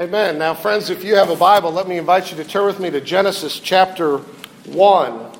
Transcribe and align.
Amen. 0.00 0.38
Now, 0.38 0.54
friends, 0.54 0.88
if 0.88 1.04
you 1.04 1.16
have 1.16 1.28
a 1.28 1.36
Bible, 1.36 1.72
let 1.72 1.86
me 1.86 1.98
invite 1.98 2.30
you 2.30 2.36
to 2.38 2.44
turn 2.44 2.64
with 2.64 2.80
me 2.80 2.88
to 2.88 3.02
Genesis 3.02 3.60
chapter 3.60 4.16
1. 4.16 5.30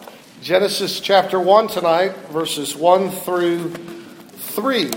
Genesis 0.42 1.00
chapter 1.00 1.40
1 1.40 1.68
tonight, 1.68 2.14
verses 2.28 2.76
1 2.76 3.10
through 3.10 3.70
3. 3.70 4.90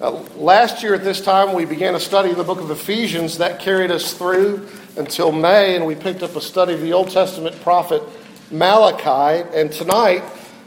Uh, 0.00 0.10
last 0.34 0.82
year 0.82 0.94
at 0.94 1.04
this 1.04 1.20
time, 1.20 1.54
we 1.54 1.64
began 1.64 1.94
a 1.94 2.00
study 2.00 2.32
of 2.32 2.38
the 2.38 2.42
book 2.42 2.58
of 2.58 2.72
Ephesians. 2.72 3.38
That 3.38 3.60
carried 3.60 3.92
us 3.92 4.14
through 4.14 4.68
until 4.96 5.30
May, 5.30 5.76
and 5.76 5.86
we 5.86 5.94
picked 5.94 6.24
up 6.24 6.34
a 6.34 6.40
study 6.40 6.74
of 6.74 6.80
the 6.80 6.92
Old 6.92 7.12
Testament 7.12 7.54
prophet 7.60 8.02
Malachi. 8.50 9.48
And 9.54 9.70
tonight, 9.70 10.24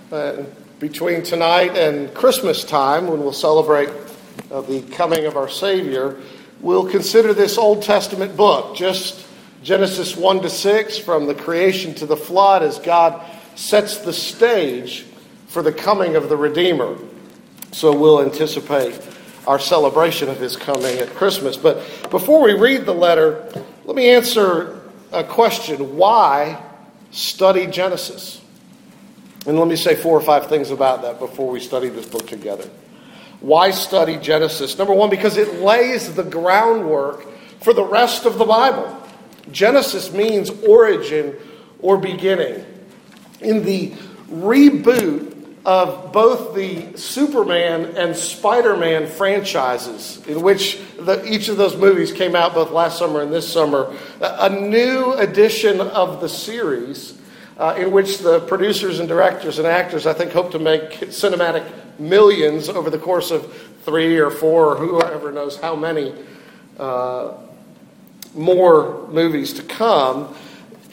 uh, 0.09 0.43
between 0.79 1.23
tonight 1.23 1.75
and 1.75 2.13
Christmas 2.13 2.63
time, 2.63 3.07
when 3.07 3.19
we'll 3.19 3.33
celebrate 3.33 3.89
uh, 4.49 4.61
the 4.61 4.83
coming 4.83 5.25
of 5.25 5.35
our 5.35 5.49
Savior, 5.49 6.17
we'll 6.61 6.89
consider 6.89 7.33
this 7.33 7.57
Old 7.57 7.83
Testament 7.83 8.37
book, 8.37 8.75
just 8.75 9.25
Genesis 9.63 10.15
1 10.15 10.41
to 10.41 10.49
6, 10.49 10.97
from 10.99 11.25
the 11.25 11.35
creation 11.35 11.93
to 11.95 12.05
the 12.05 12.17
flood, 12.17 12.63
as 12.63 12.79
God 12.79 13.21
sets 13.55 13.97
the 13.97 14.13
stage 14.13 15.05
for 15.47 15.61
the 15.61 15.73
coming 15.73 16.15
of 16.15 16.29
the 16.29 16.37
Redeemer. 16.37 16.97
So 17.71 17.95
we'll 17.95 18.21
anticipate 18.21 18.99
our 19.47 19.59
celebration 19.59 20.29
of 20.29 20.39
his 20.39 20.55
coming 20.55 20.99
at 20.99 21.09
Christmas. 21.09 21.57
But 21.57 22.09
before 22.09 22.41
we 22.43 22.53
read 22.53 22.85
the 22.85 22.93
letter, 22.93 23.51
let 23.85 23.95
me 23.95 24.09
answer 24.09 24.81
a 25.11 25.23
question 25.23 25.97
why 25.97 26.61
study 27.11 27.67
Genesis? 27.67 28.41
And 29.45 29.57
let 29.57 29.67
me 29.67 29.75
say 29.75 29.95
four 29.95 30.17
or 30.17 30.21
five 30.21 30.47
things 30.47 30.69
about 30.69 31.01
that 31.01 31.19
before 31.19 31.49
we 31.49 31.59
study 31.59 31.89
this 31.89 32.05
book 32.05 32.27
together. 32.27 32.69
Why 33.41 33.71
study 33.71 34.17
Genesis? 34.17 34.77
Number 34.77 34.93
one, 34.93 35.09
because 35.09 35.35
it 35.35 35.55
lays 35.61 36.13
the 36.13 36.23
groundwork 36.23 37.25
for 37.59 37.73
the 37.73 37.83
rest 37.83 38.25
of 38.25 38.37
the 38.37 38.45
Bible. 38.45 38.97
Genesis 39.51 40.13
means 40.13 40.51
origin 40.63 41.35
or 41.79 41.97
beginning. 41.97 42.63
In 43.41 43.65
the 43.65 43.93
reboot 44.29 45.57
of 45.65 46.11
both 46.11 46.55
the 46.55 46.95
Superman 46.97 47.97
and 47.97 48.15
Spider 48.15 48.77
Man 48.77 49.07
franchises, 49.07 50.21
in 50.27 50.41
which 50.43 50.79
the, 50.99 51.23
each 51.27 51.49
of 51.49 51.57
those 51.57 51.75
movies 51.75 52.11
came 52.11 52.35
out 52.35 52.53
both 52.53 52.71
last 52.71 52.99
summer 52.99 53.21
and 53.21 53.33
this 53.33 53.51
summer, 53.51 53.91
a 54.19 54.49
new 54.49 55.13
edition 55.13 55.81
of 55.81 56.21
the 56.21 56.29
series. 56.29 57.17
Uh, 57.57 57.75
in 57.77 57.91
which 57.91 58.19
the 58.19 58.39
producers 58.39 58.99
and 58.99 59.07
directors 59.07 59.59
and 59.59 59.67
actors, 59.67 60.07
I 60.07 60.13
think, 60.13 60.31
hope 60.31 60.51
to 60.53 60.57
make 60.57 60.93
cinematic 61.11 61.69
millions 62.01 62.69
over 62.69 62.89
the 62.89 62.97
course 62.97 63.31
of 63.31 63.53
three 63.83 64.17
or 64.17 64.29
four 64.29 64.75
or 64.75 64.77
whoever 64.77 65.31
knows 65.31 65.57
how 65.57 65.75
many 65.75 66.13
uh, 66.77 67.33
more 68.33 69.07
movies 69.09 69.53
to 69.53 69.63
come 69.63 70.35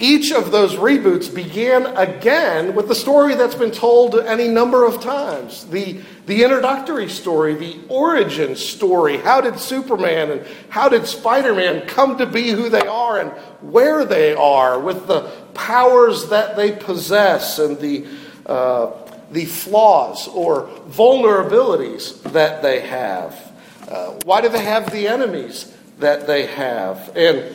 each 0.00 0.30
of 0.30 0.52
those 0.52 0.74
reboots 0.74 1.32
began 1.32 1.86
again 1.96 2.76
with 2.76 2.86
the 2.86 2.94
story 2.94 3.34
that's 3.34 3.56
been 3.56 3.72
told 3.72 4.14
any 4.14 4.46
number 4.46 4.84
of 4.84 5.00
times 5.00 5.66
the, 5.66 6.00
the 6.26 6.44
introductory 6.44 7.08
story, 7.08 7.56
the 7.56 7.80
origin 7.88 8.54
story. 8.54 9.16
How 9.16 9.40
did 9.40 9.58
Superman 9.58 10.30
and 10.30 10.46
how 10.68 10.88
did 10.88 11.06
Spider 11.06 11.52
Man 11.52 11.84
come 11.88 12.16
to 12.18 12.26
be 12.26 12.50
who 12.50 12.68
they 12.68 12.86
are 12.86 13.18
and 13.18 13.30
where 13.60 14.04
they 14.04 14.34
are 14.34 14.78
with 14.78 15.08
the 15.08 15.22
powers 15.54 16.28
that 16.28 16.54
they 16.54 16.70
possess 16.70 17.58
and 17.58 17.76
the, 17.80 18.06
uh, 18.46 18.86
the 19.30 19.44
flaws 19.44 20.28
or 20.28 20.68
vulnerabilities 20.88 22.22
that 22.32 22.62
they 22.62 22.80
have? 22.80 23.52
Uh, 23.88 24.18
why 24.24 24.40
do 24.40 24.48
they 24.48 24.64
have 24.64 24.90
the 24.92 25.08
enemies 25.08 25.74
that 25.98 26.26
they 26.26 26.46
have? 26.46 27.16
And, 27.16 27.54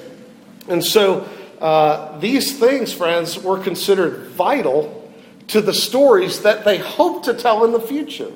and 0.68 0.84
so, 0.84 1.28
uh, 1.60 2.20
these 2.20 2.60
things, 2.60 2.92
friends, 2.92 3.42
were 3.42 3.58
considered 3.58 4.28
vital 4.32 5.12
to 5.48 5.62
the 5.62 5.74
stories 5.74 6.42
that 6.42 6.66
they 6.66 6.78
hoped 6.78 7.25
to 7.25 7.34
tell 7.34 7.64
in 7.64 7.72
the 7.72 7.80
future. 7.80 8.31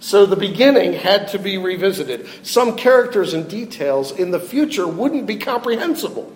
So 0.00 0.26
the 0.26 0.36
beginning 0.36 0.92
had 0.92 1.28
to 1.28 1.38
be 1.38 1.58
revisited. 1.58 2.28
Some 2.42 2.76
characters 2.76 3.34
and 3.34 3.48
details 3.48 4.12
in 4.12 4.30
the 4.30 4.40
future 4.40 4.86
wouldn't 4.86 5.26
be 5.26 5.36
comprehensible. 5.36 6.32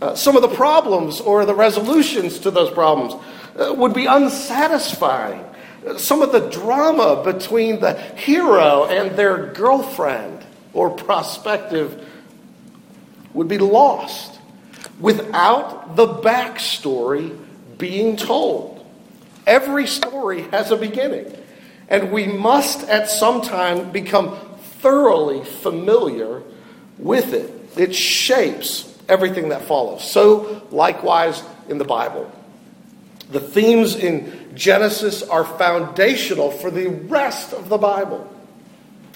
Uh, 0.00 0.14
some 0.14 0.36
of 0.36 0.42
the 0.42 0.54
problems 0.54 1.20
or 1.20 1.44
the 1.44 1.54
resolutions 1.54 2.38
to 2.40 2.50
those 2.50 2.70
problems 2.70 3.14
uh, 3.58 3.74
would 3.74 3.94
be 3.94 4.06
unsatisfying. 4.06 5.44
Some 5.96 6.22
of 6.22 6.32
the 6.32 6.48
drama 6.50 7.22
between 7.24 7.80
the 7.80 7.94
hero 7.94 8.84
and 8.86 9.16
their 9.16 9.46
girlfriend 9.52 10.44
or 10.72 10.90
prospective 10.90 12.06
would 13.32 13.48
be 13.48 13.58
lost 13.58 14.38
without 15.00 15.96
the 15.96 16.06
backstory 16.06 17.38
being 17.78 18.16
told. 18.16 18.84
Every 19.46 19.86
story 19.86 20.42
has 20.50 20.70
a 20.70 20.76
beginning, 20.76 21.34
and 21.88 22.12
we 22.12 22.26
must 22.26 22.86
at 22.88 23.08
some 23.08 23.40
time 23.40 23.90
become 23.92 24.36
thoroughly 24.80 25.44
familiar 25.44 26.42
with 26.98 27.32
it. 27.32 27.78
It 27.78 27.94
shapes 27.94 28.98
everything 29.08 29.50
that 29.50 29.62
follows. 29.62 30.08
So, 30.08 30.66
likewise, 30.70 31.42
in 31.68 31.78
the 31.78 31.84
Bible. 31.84 32.30
The 33.30 33.40
themes 33.40 33.94
in 33.94 34.54
Genesis 34.54 35.22
are 35.22 35.44
foundational 35.44 36.50
for 36.50 36.70
the 36.70 36.88
rest 36.88 37.52
of 37.52 37.68
the 37.68 37.78
Bible. 37.78 38.28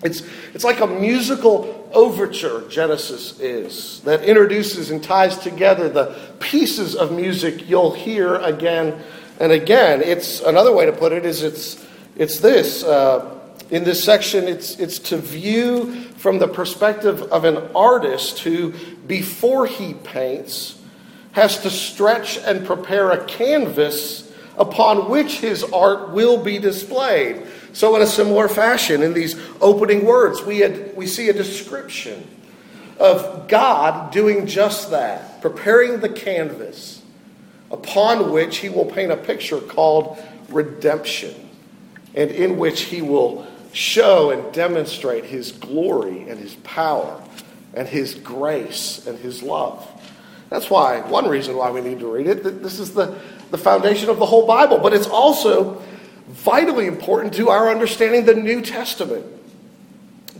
It's, 0.02 0.22
it's 0.52 0.64
like 0.64 0.80
a 0.80 0.86
musical 0.86 1.88
overture, 1.92 2.68
Genesis 2.68 3.38
is, 3.38 4.00
that 4.00 4.24
introduces 4.24 4.90
and 4.90 5.02
ties 5.02 5.38
together 5.38 5.88
the 5.88 6.18
pieces 6.40 6.96
of 6.96 7.12
music 7.12 7.68
you'll 7.68 7.94
hear 7.94 8.36
again 8.36 9.00
and 9.38 9.52
again. 9.52 10.02
It's 10.02 10.40
another 10.40 10.72
way 10.72 10.86
to 10.86 10.92
put 10.92 11.12
it 11.12 11.24
is 11.24 11.42
it's, 11.42 11.84
it's 12.16 12.40
this. 12.40 12.82
Uh, 12.82 13.38
in 13.70 13.84
this 13.84 14.02
section, 14.02 14.48
it's, 14.48 14.78
it's 14.78 14.98
to 14.98 15.16
view 15.16 15.94
from 16.16 16.38
the 16.38 16.48
perspective 16.48 17.22
of 17.22 17.44
an 17.44 17.56
artist 17.74 18.40
who, 18.40 18.74
before 19.06 19.66
he 19.66 19.94
paints, 19.94 20.78
has 21.32 21.62
to 21.62 21.70
stretch 21.70 22.38
and 22.38 22.64
prepare 22.64 23.10
a 23.10 23.24
canvas 23.24 24.30
upon 24.56 25.08
which 25.10 25.40
his 25.40 25.64
art 25.64 26.10
will 26.10 26.42
be 26.42 26.58
displayed. 26.58 27.46
So, 27.72 27.96
in 27.96 28.02
a 28.02 28.06
similar 28.06 28.48
fashion, 28.48 29.02
in 29.02 29.14
these 29.14 29.34
opening 29.60 30.04
words, 30.04 30.42
we, 30.42 30.58
had, 30.58 30.94
we 30.94 31.06
see 31.06 31.30
a 31.30 31.32
description 31.32 32.26
of 32.98 33.48
God 33.48 34.12
doing 34.12 34.46
just 34.46 34.90
that, 34.90 35.40
preparing 35.40 36.00
the 36.00 36.08
canvas 36.08 37.02
upon 37.70 38.30
which 38.30 38.58
he 38.58 38.68
will 38.68 38.84
paint 38.84 39.10
a 39.10 39.16
picture 39.16 39.58
called 39.58 40.22
redemption, 40.50 41.34
and 42.14 42.30
in 42.30 42.58
which 42.58 42.82
he 42.82 43.00
will 43.00 43.46
show 43.72 44.30
and 44.30 44.52
demonstrate 44.52 45.24
his 45.24 45.52
glory 45.52 46.28
and 46.28 46.38
his 46.38 46.54
power 46.56 47.22
and 47.72 47.88
his 47.88 48.14
grace 48.14 49.06
and 49.06 49.18
his 49.18 49.42
love. 49.42 49.88
That's 50.52 50.68
why, 50.68 51.00
one 51.00 51.26
reason 51.28 51.56
why 51.56 51.70
we 51.70 51.80
need 51.80 52.00
to 52.00 52.12
read 52.12 52.26
it, 52.26 52.42
this 52.62 52.78
is 52.78 52.92
the, 52.92 53.18
the 53.50 53.56
foundation 53.56 54.10
of 54.10 54.18
the 54.18 54.26
whole 54.26 54.46
Bible, 54.46 54.76
but 54.76 54.92
it's 54.92 55.06
also 55.06 55.82
vitally 56.28 56.86
important 56.86 57.32
to 57.34 57.48
our 57.48 57.70
understanding 57.70 58.26
the 58.26 58.34
New 58.34 58.60
Testament. 58.60 59.24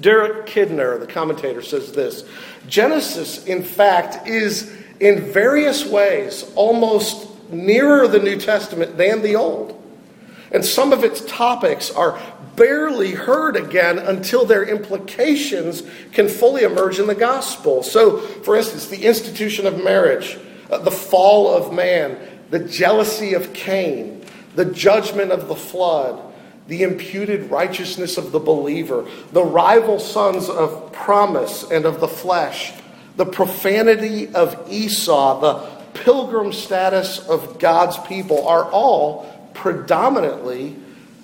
Derek 0.02 0.44
Kidner, 0.44 1.00
the 1.00 1.06
commentator, 1.06 1.62
says 1.62 1.92
this 1.92 2.24
Genesis, 2.68 3.46
in 3.46 3.62
fact, 3.62 4.28
is 4.28 4.76
in 5.00 5.32
various 5.32 5.86
ways 5.86 6.44
almost 6.56 7.30
nearer 7.50 8.06
the 8.06 8.18
New 8.18 8.38
Testament 8.38 8.98
than 8.98 9.22
the 9.22 9.36
Old. 9.36 9.81
And 10.52 10.64
some 10.64 10.92
of 10.92 11.02
its 11.02 11.22
topics 11.22 11.90
are 11.90 12.20
barely 12.56 13.12
heard 13.12 13.56
again 13.56 13.98
until 13.98 14.44
their 14.44 14.64
implications 14.64 15.82
can 16.12 16.28
fully 16.28 16.62
emerge 16.62 16.98
in 16.98 17.06
the 17.06 17.14
gospel. 17.14 17.82
So, 17.82 18.18
for 18.18 18.56
instance, 18.56 18.88
the 18.88 19.06
institution 19.06 19.66
of 19.66 19.82
marriage, 19.82 20.38
uh, 20.70 20.78
the 20.78 20.90
fall 20.90 21.52
of 21.54 21.72
man, 21.72 22.18
the 22.50 22.58
jealousy 22.58 23.32
of 23.32 23.54
Cain, 23.54 24.24
the 24.54 24.66
judgment 24.66 25.32
of 25.32 25.48
the 25.48 25.56
flood, 25.56 26.20
the 26.68 26.82
imputed 26.82 27.50
righteousness 27.50 28.18
of 28.18 28.30
the 28.30 28.38
believer, 28.38 29.08
the 29.32 29.44
rival 29.44 29.98
sons 29.98 30.48
of 30.48 30.92
promise 30.92 31.64
and 31.70 31.86
of 31.86 32.00
the 32.00 32.08
flesh, 32.08 32.72
the 33.16 33.26
profanity 33.26 34.32
of 34.34 34.70
Esau, 34.70 35.40
the 35.40 35.82
pilgrim 35.94 36.52
status 36.52 37.18
of 37.28 37.58
God's 37.58 37.98
people 37.98 38.46
are 38.46 38.70
all 38.70 39.26
predominantly 39.54 40.76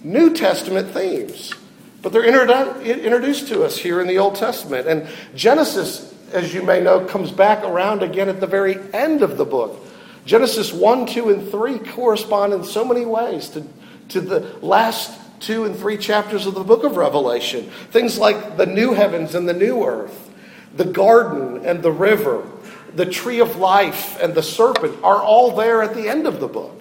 New 0.02 0.34
Testament 0.34 0.90
themes. 0.90 1.54
But 2.02 2.12
they're 2.12 2.24
introduced 2.24 3.48
to 3.48 3.64
us 3.64 3.76
here 3.76 4.00
in 4.00 4.06
the 4.06 4.18
Old 4.18 4.36
Testament. 4.36 4.86
And 4.86 5.08
Genesis, 5.34 6.14
as 6.32 6.54
you 6.54 6.62
may 6.62 6.80
know, 6.80 7.04
comes 7.04 7.32
back 7.32 7.64
around 7.64 8.02
again 8.02 8.28
at 8.28 8.40
the 8.40 8.46
very 8.46 8.78
end 8.92 9.22
of 9.22 9.36
the 9.36 9.44
book. 9.44 9.84
Genesis 10.24 10.72
1, 10.72 11.06
2, 11.06 11.30
and 11.30 11.50
3 11.50 11.78
correspond 11.78 12.52
in 12.52 12.62
so 12.62 12.84
many 12.84 13.04
ways 13.04 13.48
to, 13.50 13.66
to 14.10 14.20
the 14.20 14.40
last 14.60 15.18
two 15.40 15.64
and 15.64 15.76
three 15.76 15.96
chapters 15.96 16.46
of 16.46 16.54
the 16.54 16.64
book 16.64 16.84
of 16.84 16.96
Revelation. 16.96 17.70
Things 17.90 18.18
like 18.18 18.56
the 18.56 18.66
new 18.66 18.92
heavens 18.92 19.34
and 19.34 19.48
the 19.48 19.54
new 19.54 19.84
earth, 19.84 20.30
the 20.76 20.84
garden 20.84 21.64
and 21.64 21.82
the 21.82 21.92
river, 21.92 22.46
the 22.94 23.06
tree 23.06 23.40
of 23.40 23.56
life 23.56 24.20
and 24.20 24.34
the 24.34 24.42
serpent 24.42 25.02
are 25.02 25.22
all 25.22 25.56
there 25.56 25.82
at 25.82 25.94
the 25.94 26.08
end 26.08 26.26
of 26.26 26.40
the 26.40 26.48
book. 26.48 26.77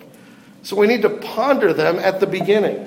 So 0.68 0.76
we 0.76 0.86
need 0.86 1.04
to 1.04 1.10
ponder 1.10 1.72
them 1.72 1.98
at 1.98 2.20
the 2.20 2.28
beginning. 2.28 2.86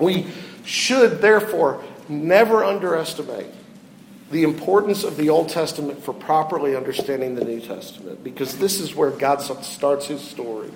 We 0.00 0.26
should, 0.64 1.20
therefore, 1.20 1.84
never 2.08 2.64
underestimate 2.64 3.46
the 4.32 4.42
importance 4.42 5.04
of 5.04 5.16
the 5.16 5.30
Old 5.30 5.48
Testament 5.48 6.02
for 6.02 6.12
properly 6.12 6.74
understanding 6.74 7.36
the 7.36 7.44
New 7.44 7.60
Testament, 7.60 8.24
because 8.24 8.58
this 8.58 8.80
is 8.80 8.96
where 8.96 9.10
God 9.10 9.40
starts 9.40 10.06
his 10.06 10.20
story. 10.20 10.68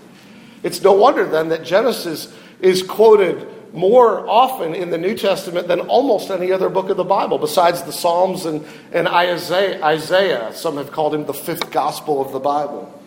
It's 0.62 0.80
no 0.80 0.92
wonder 0.92 1.26
then 1.26 1.48
that 1.48 1.64
Genesis 1.64 2.32
is 2.60 2.84
quoted 2.84 3.48
more 3.74 4.24
often 4.30 4.72
in 4.72 4.90
the 4.90 4.98
New 4.98 5.16
Testament 5.16 5.66
than 5.66 5.80
almost 5.80 6.30
any 6.30 6.52
other 6.52 6.68
book 6.68 6.90
of 6.90 6.96
the 6.96 7.02
Bible, 7.02 7.38
besides 7.38 7.82
the 7.82 7.92
Psalms 7.92 8.46
and, 8.46 8.64
and 8.92 9.08
Isaiah, 9.08 9.84
Isaiah. 9.84 10.54
Some 10.54 10.76
have 10.76 10.92
called 10.92 11.12
him 11.12 11.26
the 11.26 11.34
fifth 11.34 11.72
gospel 11.72 12.24
of 12.24 12.30
the 12.30 12.38
Bible. 12.38 12.99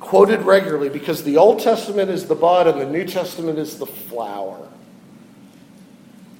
Quoted 0.00 0.42
regularly 0.42 0.88
because 0.88 1.22
the 1.22 1.36
Old 1.36 1.60
Testament 1.60 2.10
is 2.10 2.26
the 2.26 2.34
bud 2.34 2.66
and 2.66 2.80
the 2.80 2.86
New 2.86 3.04
Testament 3.04 3.58
is 3.58 3.78
the 3.78 3.86
flower. 3.86 4.68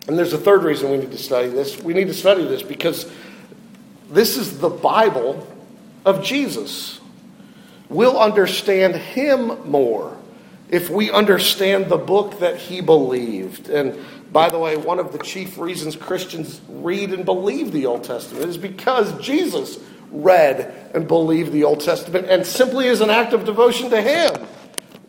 And 0.09 0.19
there's 0.19 0.33
a 0.33 0.39
third 0.39 0.65
reason 0.65 0.91
we 0.91 0.97
need 0.97 1.13
to 1.13 1.19
study 1.19 1.49
this. 1.49 1.81
We 1.81 1.95
need 1.95 2.09
to 2.09 2.15
study 2.15 2.43
this 2.45 2.63
because 2.63 3.11
this 4.11 4.37
is 4.37 4.59
the 4.59 4.71
Bible 4.71 5.47
of 6.05 6.25
Jesus. 6.25 7.01
We'll 7.89 8.19
understand 8.19 8.97
him 8.97 9.71
more 9.71 10.17
if 10.69 10.89
we 10.89 11.11
understand 11.11 11.89
the 11.89 11.99
book 11.99 12.39
that 12.41 12.57
he 12.57 12.81
believed. 12.81 13.69
And 13.69 13.99
by 14.33 14.49
the 14.49 14.59
way, 14.59 14.77
one 14.77 14.99
of 14.99 15.13
the 15.13 15.19
chief 15.19 15.59
reasons 15.59 15.97
Christians 15.97 16.61
read 16.69 17.13
and 17.13 17.25
believe 17.25 17.73
the 17.73 17.87
Old 17.87 18.05
Testament 18.05 18.49
is 18.49 18.57
because 18.57 19.21
Jesus 19.21 19.79
read 20.11 20.91
and 20.95 21.07
believed 21.07 21.53
the 21.53 21.65
Old 21.65 21.81
Testament, 21.81 22.27
and 22.29 22.47
simply 22.47 22.89
as 22.89 23.01
an 23.01 23.11
act 23.11 23.33
of 23.33 23.45
devotion 23.45 23.91
to 23.91 24.03
him, 24.03 24.47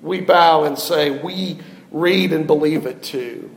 we 0.01 0.21
bow 0.21 0.63
and 0.63 0.77
say, 0.77 1.09
We 1.09 1.59
read 1.91 2.33
and 2.33 2.47
believe 2.47 2.85
it 2.85 3.03
too. 3.03 3.49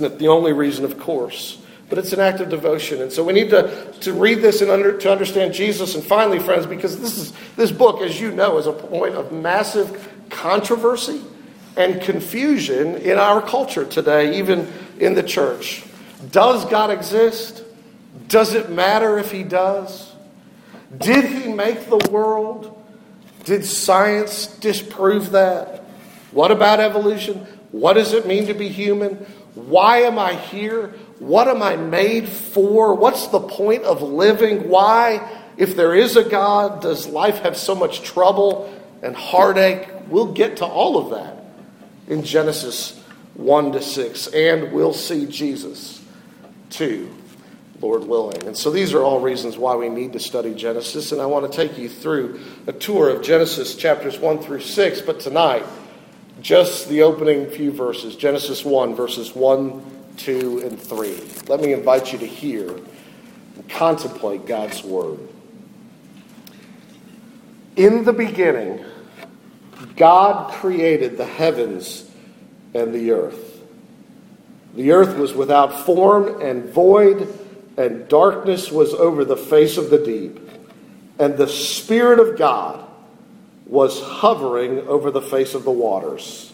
Not 0.00 0.18
the 0.18 0.28
only 0.28 0.52
reason, 0.52 0.84
of 0.84 0.98
course, 0.98 1.62
but 1.88 1.98
it's 1.98 2.12
an 2.12 2.20
act 2.20 2.40
of 2.40 2.48
devotion. 2.48 3.00
And 3.00 3.12
so 3.12 3.22
we 3.22 3.32
need 3.32 3.50
to, 3.50 3.92
to 4.00 4.12
read 4.12 4.42
this 4.42 4.60
and 4.60 4.70
under, 4.70 4.98
to 4.98 5.10
understand 5.10 5.54
Jesus. 5.54 5.94
And 5.94 6.02
finally, 6.02 6.40
friends, 6.40 6.66
because 6.66 7.00
this, 7.00 7.16
is, 7.16 7.32
this 7.54 7.70
book, 7.70 8.02
as 8.02 8.20
you 8.20 8.32
know, 8.32 8.58
is 8.58 8.66
a 8.66 8.72
point 8.72 9.14
of 9.14 9.30
massive 9.30 10.12
controversy 10.28 11.22
and 11.76 12.02
confusion 12.02 12.96
in 12.96 13.18
our 13.18 13.40
culture 13.40 13.84
today, 13.84 14.38
even 14.38 14.70
in 14.98 15.14
the 15.14 15.22
church. 15.22 15.84
Does 16.32 16.64
God 16.64 16.90
exist? 16.90 17.62
Does 18.28 18.54
it 18.54 18.70
matter 18.70 19.18
if 19.18 19.30
He 19.30 19.44
does? 19.44 20.05
Did 20.96 21.24
He 21.24 21.52
make 21.52 21.88
the 21.88 22.08
world? 22.10 22.72
Did 23.44 23.64
science 23.64 24.46
disprove 24.46 25.32
that? 25.32 25.84
What 26.32 26.50
about 26.50 26.80
evolution? 26.80 27.46
What 27.70 27.94
does 27.94 28.12
it 28.12 28.26
mean 28.26 28.46
to 28.46 28.54
be 28.54 28.68
human? 28.68 29.14
Why 29.54 29.98
am 29.98 30.18
I 30.18 30.34
here? 30.34 30.88
What 31.18 31.48
am 31.48 31.62
I 31.62 31.76
made 31.76 32.28
for? 32.28 32.94
What's 32.94 33.28
the 33.28 33.40
point 33.40 33.84
of 33.84 34.02
living? 34.02 34.68
Why, 34.68 35.26
if 35.56 35.76
there 35.76 35.94
is 35.94 36.16
a 36.16 36.24
God, 36.24 36.82
does 36.82 37.06
life 37.06 37.38
have 37.38 37.56
so 37.56 37.74
much 37.74 38.02
trouble 38.02 38.72
and 39.02 39.16
heartache? 39.16 39.88
We'll 40.08 40.32
get 40.32 40.58
to 40.58 40.66
all 40.66 40.98
of 40.98 41.10
that 41.10 41.44
in 42.06 42.22
Genesis 42.22 43.00
1 43.34 43.72
to 43.72 43.82
6, 43.82 44.26
and 44.28 44.72
we'll 44.72 44.94
see 44.94 45.26
Jesus 45.26 46.02
too, 46.70 47.10
Lord 47.80 48.04
willing. 48.04 48.46
And 48.46 48.56
so 48.56 48.70
these 48.70 48.94
are 48.94 49.02
all 49.02 49.20
reasons 49.20 49.58
why 49.58 49.76
we 49.76 49.88
need 49.88 50.12
to 50.14 50.20
study 50.20 50.54
Genesis, 50.54 51.12
and 51.12 51.20
I 51.20 51.26
want 51.26 51.50
to 51.50 51.56
take 51.56 51.78
you 51.78 51.88
through 51.88 52.40
a 52.66 52.72
tour 52.72 53.10
of 53.10 53.22
Genesis 53.22 53.74
chapters 53.74 54.18
1 54.18 54.38
through 54.38 54.60
6, 54.60 55.00
but 55.02 55.20
tonight, 55.20 55.64
just 56.40 56.88
the 56.88 57.02
opening 57.02 57.50
few 57.50 57.70
verses 57.70 58.16
Genesis 58.16 58.64
1, 58.64 58.94
verses 58.94 59.34
1, 59.34 59.82
2, 60.16 60.60
and 60.64 60.80
3. 60.80 61.20
Let 61.48 61.60
me 61.60 61.72
invite 61.72 62.12
you 62.12 62.18
to 62.18 62.26
hear 62.26 62.70
and 62.70 63.68
contemplate 63.68 64.46
God's 64.46 64.82
Word. 64.82 65.18
In 67.76 68.04
the 68.04 68.12
beginning, 68.12 68.84
God 69.96 70.52
created 70.52 71.18
the 71.18 71.26
heavens 71.26 72.10
and 72.74 72.94
the 72.94 73.12
earth. 73.12 73.60
The 74.74 74.92
earth 74.92 75.16
was 75.16 75.32
without 75.34 75.84
form 75.86 76.40
and 76.42 76.66
void, 76.70 77.28
and 77.76 78.08
darkness 78.08 78.70
was 78.70 78.94
over 78.94 79.24
the 79.24 79.36
face 79.36 79.76
of 79.76 79.90
the 79.90 79.98
deep. 79.98 80.40
And 81.18 81.36
the 81.36 81.48
Spirit 81.48 82.18
of 82.18 82.38
God 82.38 82.86
was 83.66 84.00
hovering 84.00 84.80
over 84.86 85.10
the 85.10 85.22
face 85.22 85.54
of 85.54 85.64
the 85.64 85.70
waters. 85.70 86.52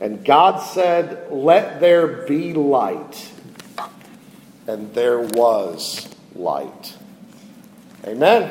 And 0.00 0.24
God 0.24 0.58
said, 0.58 1.28
Let 1.30 1.80
there 1.80 2.26
be 2.26 2.54
light. 2.54 3.30
And 4.66 4.92
there 4.94 5.20
was 5.20 6.08
light. 6.34 6.96
Amen. 8.04 8.50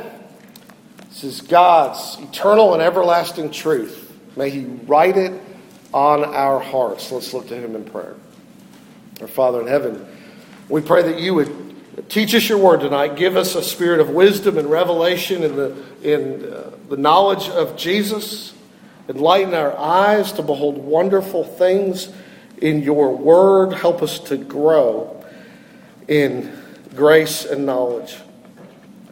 This 1.09 1.23
is 1.23 1.41
God's 1.41 2.17
eternal 2.21 2.73
and 2.73 2.81
everlasting 2.81 3.51
truth. 3.51 4.17
May 4.37 4.49
He 4.49 4.65
write 4.65 5.17
it 5.17 5.41
on 5.93 6.23
our 6.23 6.59
hearts. 6.59 7.11
Let's 7.11 7.33
look 7.33 7.47
to 7.49 7.55
Him 7.55 7.75
in 7.75 7.83
prayer. 7.83 8.15
Our 9.19 9.27
Father 9.27 9.61
in 9.61 9.67
heaven, 9.67 10.05
we 10.69 10.81
pray 10.81 11.03
that 11.03 11.19
you 11.19 11.33
would 11.33 11.60
teach 12.11 12.35
us 12.35 12.49
your 12.49 12.57
word 12.57 12.81
tonight. 12.81 13.15
Give 13.15 13.37
us 13.37 13.55
a 13.55 13.63
spirit 13.63 14.01
of 14.01 14.09
wisdom 14.09 14.57
and 14.57 14.69
revelation 14.69 15.43
in 15.43 15.55
the, 15.55 15.83
in, 16.03 16.53
uh, 16.53 16.71
the 16.89 16.97
knowledge 16.97 17.47
of 17.47 17.77
Jesus. 17.77 18.53
Enlighten 19.07 19.53
our 19.53 19.75
eyes 19.77 20.33
to 20.33 20.43
behold 20.43 20.77
wonderful 20.77 21.45
things 21.45 22.11
in 22.57 22.83
your 22.83 23.15
word. 23.15 23.73
Help 23.73 24.03
us 24.03 24.19
to 24.19 24.35
grow 24.35 25.25
in 26.09 26.51
grace 26.93 27.45
and 27.45 27.65
knowledge. 27.65 28.17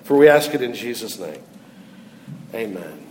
For 0.04 0.18
we 0.18 0.28
ask 0.28 0.54
it 0.54 0.62
in 0.62 0.74
Jesus' 0.74 1.18
name. 1.18 1.42
Amen. 2.54 3.08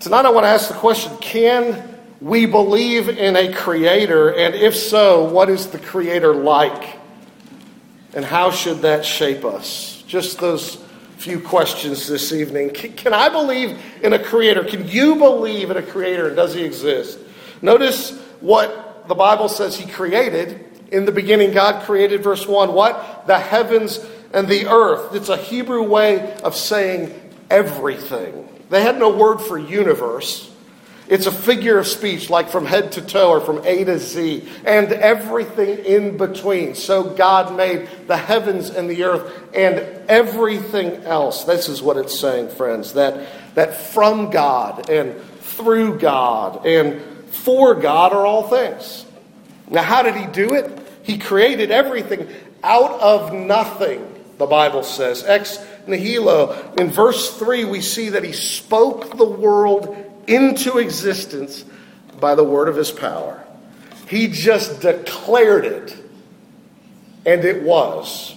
Tonight 0.00 0.26
I 0.26 0.30
want 0.30 0.44
to 0.44 0.48
ask 0.48 0.68
the 0.68 0.74
question 0.74 1.16
can 1.18 1.96
we 2.20 2.46
believe 2.46 3.08
in 3.08 3.36
a 3.36 3.52
creator? 3.52 4.34
And 4.34 4.56
if 4.56 4.74
so, 4.74 5.22
what 5.24 5.48
is 5.48 5.68
the 5.68 5.78
creator 5.78 6.34
like? 6.34 6.97
And 8.14 8.24
how 8.24 8.50
should 8.50 8.82
that 8.82 9.04
shape 9.04 9.44
us? 9.44 10.02
Just 10.06 10.38
those 10.38 10.82
few 11.18 11.40
questions 11.40 12.06
this 12.06 12.32
evening. 12.32 12.70
Can, 12.70 12.92
can 12.92 13.12
I 13.12 13.28
believe 13.28 13.78
in 14.02 14.12
a 14.12 14.18
creator? 14.18 14.64
Can 14.64 14.88
you 14.88 15.16
believe 15.16 15.70
in 15.70 15.76
a 15.76 15.82
creator? 15.82 16.34
Does 16.34 16.54
he 16.54 16.62
exist? 16.62 17.18
Notice 17.60 18.16
what 18.40 19.08
the 19.08 19.14
Bible 19.14 19.48
says 19.48 19.76
he 19.76 19.90
created. 19.90 20.64
In 20.92 21.04
the 21.04 21.12
beginning, 21.12 21.52
God 21.52 21.82
created, 21.84 22.22
verse 22.22 22.46
1, 22.46 22.72
what? 22.72 23.26
The 23.26 23.38
heavens 23.38 23.98
and 24.32 24.48
the 24.48 24.68
earth. 24.68 25.14
It's 25.14 25.28
a 25.28 25.36
Hebrew 25.36 25.82
way 25.82 26.34
of 26.44 26.54
saying 26.54 27.12
everything. 27.50 28.48
They 28.70 28.82
had 28.82 28.98
no 28.98 29.10
word 29.10 29.38
for 29.38 29.58
universe. 29.58 30.47
It's 31.08 31.26
a 31.26 31.32
figure 31.32 31.78
of 31.78 31.86
speech, 31.86 32.28
like 32.28 32.50
from 32.50 32.66
head 32.66 32.92
to 32.92 33.02
toe 33.02 33.30
or 33.30 33.40
from 33.40 33.64
A 33.64 33.84
to 33.84 33.98
Z, 33.98 34.46
and 34.66 34.92
everything 34.92 35.84
in 35.84 36.18
between. 36.18 36.74
So 36.74 37.02
God 37.14 37.56
made 37.56 37.88
the 38.06 38.16
heavens 38.16 38.68
and 38.68 38.90
the 38.90 39.04
earth 39.04 39.48
and 39.54 39.78
everything 40.08 41.04
else. 41.04 41.44
This 41.44 41.68
is 41.68 41.80
what 41.80 41.96
it's 41.96 42.18
saying, 42.18 42.50
friends, 42.50 42.92
that, 42.92 43.54
that 43.54 43.76
from 43.76 44.30
God 44.30 44.90
and 44.90 45.18
through 45.40 45.98
God 45.98 46.66
and 46.66 47.00
for 47.30 47.74
God 47.74 48.12
are 48.12 48.26
all 48.26 48.48
things. 48.48 49.06
Now, 49.70 49.82
how 49.82 50.02
did 50.02 50.14
he 50.14 50.26
do 50.26 50.54
it? 50.54 50.78
He 51.02 51.18
created 51.18 51.70
everything 51.70 52.28
out 52.62 53.00
of 53.00 53.32
nothing, 53.32 54.04
the 54.36 54.46
Bible 54.46 54.82
says. 54.82 55.24
Ex 55.24 55.58
nihilo. 55.86 56.74
In 56.76 56.90
verse 56.90 57.36
3, 57.38 57.64
we 57.64 57.80
see 57.80 58.10
that 58.10 58.24
he 58.24 58.32
spoke 58.32 59.16
the 59.16 59.24
world 59.24 60.07
into 60.28 60.78
existence 60.78 61.64
by 62.20 62.34
the 62.34 62.44
word 62.44 62.68
of 62.68 62.76
his 62.76 62.90
power. 62.90 63.42
He 64.08 64.28
just 64.28 64.80
declared 64.80 65.64
it, 65.64 65.96
and 67.26 67.44
it 67.44 67.62
was. 67.62 68.34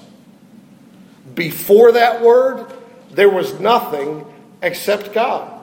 Before 1.36 1.92
that 1.94 2.22
word, 2.22 2.74
there 3.12 3.30
was 3.30 3.60
nothing 3.60 4.26
except 4.62 5.14
God. 5.14 5.60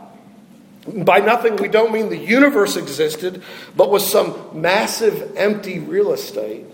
By 0.86 1.18
nothing, 1.18 1.56
we 1.56 1.68
don't 1.68 1.92
mean 1.92 2.08
the 2.08 2.16
universe 2.16 2.76
existed, 2.76 3.42
but 3.76 3.90
was 3.90 4.10
some 4.10 4.60
massive 4.60 5.36
empty 5.36 5.78
real 5.78 6.12
estate. 6.12 6.64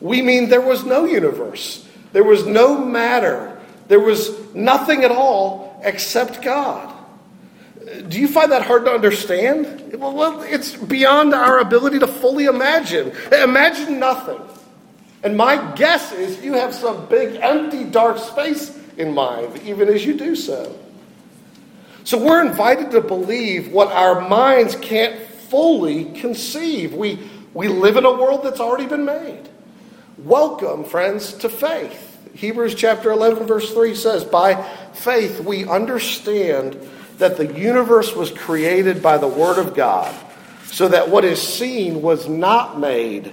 We 0.00 0.22
mean 0.22 0.48
there 0.48 0.60
was 0.60 0.84
no 0.84 1.04
universe, 1.04 1.86
there 2.12 2.24
was 2.24 2.46
no 2.46 2.78
matter, 2.78 3.60
there 3.86 4.00
was 4.00 4.54
nothing 4.54 5.04
at 5.04 5.12
all 5.12 5.80
except 5.84 6.42
God. 6.42 6.99
Do 8.08 8.20
you 8.20 8.28
find 8.28 8.52
that 8.52 8.62
hard 8.62 8.84
to 8.84 8.90
understand? 8.90 9.94
Well, 9.98 10.42
it's 10.42 10.76
beyond 10.76 11.32
our 11.32 11.60
ability 11.60 11.98
to 12.00 12.06
fully 12.06 12.44
imagine. 12.44 13.12
Imagine 13.32 13.98
nothing. 13.98 14.40
And 15.22 15.36
my 15.36 15.74
guess 15.74 16.12
is 16.12 16.42
you 16.42 16.54
have 16.54 16.74
some 16.74 17.06
big, 17.06 17.36
empty, 17.40 17.84
dark 17.84 18.18
space 18.18 18.78
in 18.96 19.14
mind, 19.14 19.60
even 19.64 19.88
as 19.88 20.04
you 20.04 20.14
do 20.14 20.36
so. 20.36 20.78
So 22.04 22.22
we're 22.22 22.46
invited 22.46 22.90
to 22.92 23.00
believe 23.00 23.72
what 23.72 23.88
our 23.88 24.28
minds 24.28 24.74
can't 24.76 25.18
fully 25.20 26.06
conceive. 26.06 26.94
We, 26.94 27.18
we 27.54 27.68
live 27.68 27.96
in 27.96 28.04
a 28.04 28.12
world 28.12 28.42
that's 28.42 28.60
already 28.60 28.86
been 28.86 29.04
made. 29.04 29.48
Welcome, 30.18 30.84
friends, 30.84 31.32
to 31.34 31.48
faith. 31.48 32.06
Hebrews 32.34 32.74
chapter 32.74 33.10
11, 33.10 33.46
verse 33.46 33.72
3 33.72 33.94
says, 33.94 34.24
By 34.24 34.62
faith 34.92 35.40
we 35.40 35.68
understand 35.68 36.78
that 37.20 37.36
the 37.36 37.46
universe 37.54 38.14
was 38.14 38.30
created 38.30 39.02
by 39.02 39.18
the 39.18 39.28
Word 39.28 39.58
of 39.58 39.74
God, 39.74 40.14
so 40.66 40.88
that 40.88 41.08
what 41.08 41.24
is 41.24 41.40
seen 41.40 42.02
was 42.02 42.28
not 42.28 42.78
made 42.78 43.32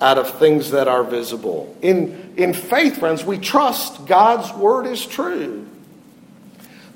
out 0.00 0.18
of 0.18 0.38
things 0.38 0.72
that 0.72 0.88
are 0.88 1.04
visible. 1.04 1.76
In, 1.80 2.34
in 2.36 2.54
faith, 2.54 2.98
friends, 2.98 3.24
we 3.24 3.38
trust 3.38 4.06
God's 4.06 4.52
Word 4.52 4.86
is 4.86 5.04
true. 5.04 5.66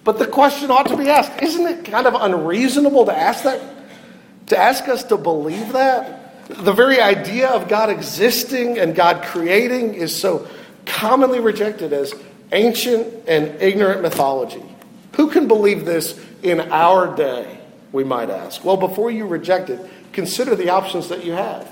But 0.04 0.18
the 0.18 0.26
question 0.26 0.70
ought 0.70 0.88
to 0.88 0.96
be 0.96 1.08
asked 1.08 1.42
isn't 1.42 1.66
it 1.66 1.84
kind 1.84 2.06
of 2.06 2.14
unreasonable 2.14 3.06
to 3.06 3.16
ask 3.16 3.44
that? 3.44 3.60
To 4.48 4.58
ask 4.58 4.88
us 4.88 5.04
to 5.04 5.16
believe 5.16 5.72
that? 5.72 6.46
The 6.48 6.72
very 6.72 7.00
idea 7.00 7.48
of 7.48 7.68
God 7.68 7.90
existing 7.90 8.78
and 8.78 8.94
God 8.94 9.24
creating 9.24 9.94
is 9.94 10.14
so 10.14 10.46
commonly 10.84 11.40
rejected 11.40 11.92
as 11.92 12.14
ancient 12.52 13.24
and 13.26 13.60
ignorant 13.60 14.02
mythology. 14.02 14.62
Who 15.14 15.30
can 15.30 15.48
believe 15.48 15.84
this 15.84 16.18
in 16.42 16.60
our 16.60 17.14
day, 17.14 17.58
we 17.92 18.04
might 18.04 18.30
ask? 18.30 18.64
Well, 18.64 18.76
before 18.76 19.10
you 19.10 19.26
reject 19.26 19.70
it, 19.70 19.80
consider 20.12 20.54
the 20.54 20.70
options 20.70 21.08
that 21.08 21.24
you 21.24 21.32
have. 21.32 21.70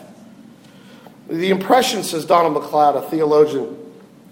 The 1.28 1.50
impression, 1.50 2.02
says 2.02 2.24
Donald 2.24 2.54
MacLeod, 2.54 2.96
a 2.96 3.02
theologian 3.02 3.76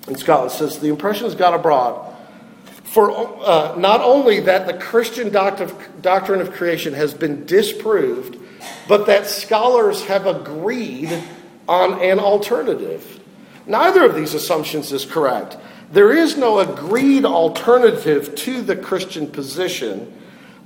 in 0.09 0.17
Scotland, 0.17 0.53
says 0.53 0.79
the 0.79 0.89
impression 0.89 1.25
has 1.25 1.35
got 1.35 1.55
abroad 1.55 2.13
for 2.93 3.11
uh, 3.11 3.75
not 3.79 4.03
only 4.03 4.41
that 4.41 4.67
the 4.67 4.75
Christian 4.75 5.31
doctrine 5.31 6.41
of 6.43 6.53
creation 6.53 6.93
has 6.93 7.15
been 7.15 7.47
disproved, 7.47 8.39
but 8.87 9.07
that 9.07 9.27
scholars 9.27 10.05
have 10.05 10.27
agreed 10.27 11.11
on 11.67 11.99
an 12.03 12.19
alternative. 12.19 13.19
Neither 13.67 14.05
of 14.05 14.15
these 14.15 14.35
assumptions 14.35 14.93
is 14.93 15.07
correct. 15.07 15.57
There 15.93 16.13
is 16.13 16.39
no 16.39 16.59
agreed 16.59 17.27
alternative 17.27 18.35
to 18.35 18.63
the 18.63 18.77
Christian 18.77 19.27
position. 19.27 20.19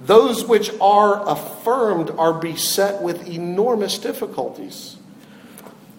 Those 0.04 0.44
which 0.44 0.70
are 0.80 1.28
affirmed 1.28 2.10
are 2.10 2.32
beset 2.32 3.02
with 3.02 3.26
enormous 3.26 3.98
difficulties. 3.98 4.96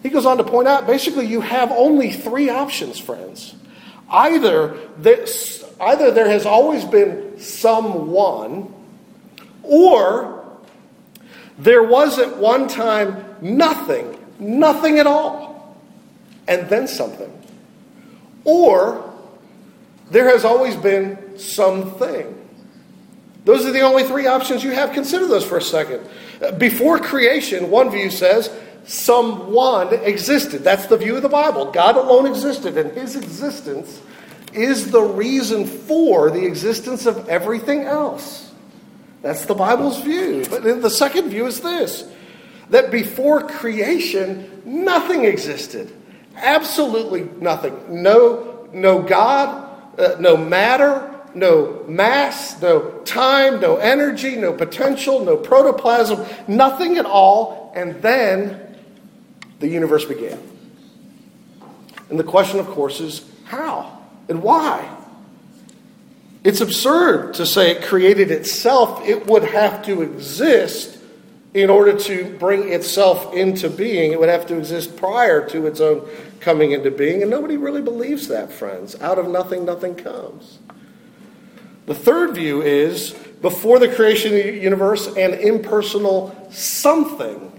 He 0.02 0.08
goes 0.08 0.24
on 0.24 0.38
to 0.38 0.44
point 0.44 0.66
out 0.66 0.86
basically, 0.86 1.26
you 1.26 1.42
have 1.42 1.70
only 1.70 2.10
three 2.10 2.48
options, 2.48 2.98
friends. 2.98 3.54
Either 4.10 4.78
this, 4.96 5.62
either 5.78 6.10
there 6.10 6.28
has 6.28 6.46
always 6.46 6.86
been 6.86 7.38
someone, 7.38 8.72
or 9.62 10.42
there 11.58 11.82
was 11.82 12.18
at 12.18 12.38
one 12.38 12.68
time 12.68 13.24
nothing, 13.42 14.16
nothing 14.38 14.98
at 14.98 15.06
all, 15.06 15.76
and 16.46 16.70
then 16.70 16.88
something. 16.88 17.30
Or 18.44 19.07
there 20.10 20.28
has 20.28 20.44
always 20.44 20.76
been 20.76 21.38
something. 21.38 22.34
Those 23.44 23.64
are 23.64 23.72
the 23.72 23.80
only 23.80 24.04
three 24.04 24.26
options 24.26 24.62
you 24.62 24.72
have. 24.72 24.92
Consider 24.92 25.26
those 25.26 25.44
for 25.44 25.56
a 25.56 25.62
second. 25.62 26.06
Before 26.58 26.98
creation, 26.98 27.70
one 27.70 27.90
view 27.90 28.10
says 28.10 28.50
someone 28.84 29.92
existed. 29.92 30.64
That's 30.64 30.86
the 30.86 30.96
view 30.96 31.16
of 31.16 31.22
the 31.22 31.28
Bible. 31.28 31.70
God 31.70 31.96
alone 31.96 32.26
existed, 32.26 32.76
and 32.76 32.92
his 32.92 33.16
existence 33.16 34.02
is 34.52 34.90
the 34.90 35.02
reason 35.02 35.66
for 35.66 36.30
the 36.30 36.44
existence 36.44 37.06
of 37.06 37.28
everything 37.28 37.82
else. 37.82 38.52
That's 39.22 39.46
the 39.46 39.54
Bible's 39.54 40.00
view. 40.00 40.44
But 40.48 40.62
the 40.62 40.90
second 40.90 41.30
view 41.30 41.46
is 41.46 41.60
this 41.60 42.10
that 42.70 42.90
before 42.90 43.42
creation, 43.42 44.62
nothing 44.64 45.24
existed. 45.24 45.90
Absolutely 46.36 47.28
nothing. 47.40 48.02
No, 48.02 48.68
no 48.72 49.00
God, 49.02 49.67
uh, 49.98 50.16
no 50.20 50.36
matter, 50.36 51.14
no 51.34 51.84
mass, 51.86 52.60
no 52.62 52.90
time, 53.04 53.60
no 53.60 53.76
energy, 53.76 54.36
no 54.36 54.52
potential, 54.52 55.24
no 55.24 55.36
protoplasm, 55.36 56.24
nothing 56.46 56.96
at 56.98 57.06
all. 57.06 57.72
And 57.74 58.00
then 58.02 58.76
the 59.60 59.68
universe 59.68 60.04
began. 60.04 60.40
And 62.10 62.18
the 62.18 62.24
question, 62.24 62.58
of 62.60 62.66
course, 62.68 63.00
is 63.00 63.24
how 63.44 64.00
and 64.28 64.42
why? 64.42 64.96
It's 66.44 66.60
absurd 66.60 67.34
to 67.34 67.46
say 67.46 67.72
it 67.72 67.82
created 67.82 68.30
itself. 68.30 69.06
It 69.06 69.26
would 69.26 69.44
have 69.44 69.84
to 69.86 70.02
exist 70.02 70.97
in 71.54 71.70
order 71.70 71.96
to 71.98 72.36
bring 72.38 72.72
itself 72.72 73.34
into 73.34 73.70
being. 73.70 74.12
It 74.12 74.20
would 74.20 74.28
have 74.28 74.46
to 74.46 74.58
exist 74.58 74.96
prior 74.96 75.46
to 75.48 75.66
its 75.66 75.80
own 75.80 76.08
coming 76.40 76.72
into 76.72 76.90
being. 76.90 77.22
And 77.22 77.30
nobody 77.30 77.56
really 77.56 77.82
believes 77.82 78.28
that, 78.28 78.52
friends. 78.52 79.00
Out 79.00 79.18
of 79.18 79.28
nothing, 79.28 79.64
nothing 79.64 79.94
comes. 79.94 80.58
The 81.86 81.94
third 81.94 82.34
view 82.34 82.60
is 82.60 83.12
before 83.40 83.78
the 83.78 83.88
creation 83.88 84.36
of 84.36 84.44
the 84.44 84.52
universe, 84.58 85.06
an 85.06 85.34
impersonal 85.34 86.48
something 86.50 87.52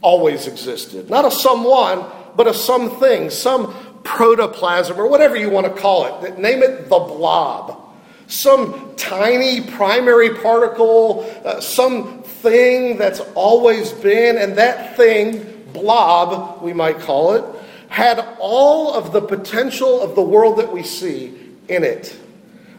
always 0.00 0.46
existed. 0.46 1.10
Not 1.10 1.24
a 1.24 1.30
someone, 1.30 2.04
but 2.36 2.46
a 2.46 2.54
something, 2.54 3.30
some 3.30 3.74
protoplasm, 4.04 4.98
or 4.98 5.06
whatever 5.06 5.36
you 5.36 5.50
want 5.50 5.66
to 5.66 5.80
call 5.80 6.24
it. 6.24 6.38
Name 6.38 6.62
it 6.62 6.88
the 6.88 6.98
blob. 6.98 7.83
Some 8.26 8.94
tiny 8.96 9.60
primary 9.60 10.34
particle, 10.34 11.30
uh, 11.44 11.60
some 11.60 12.22
thing 12.22 12.96
that's 12.96 13.20
always 13.34 13.92
been, 13.92 14.38
and 14.38 14.56
that 14.56 14.96
thing, 14.96 15.66
blob, 15.72 16.62
we 16.62 16.72
might 16.72 17.00
call 17.00 17.34
it, 17.34 17.44
had 17.88 18.24
all 18.38 18.94
of 18.94 19.12
the 19.12 19.20
potential 19.20 20.00
of 20.00 20.14
the 20.14 20.22
world 20.22 20.58
that 20.58 20.72
we 20.72 20.82
see 20.82 21.38
in 21.68 21.84
it. 21.84 22.16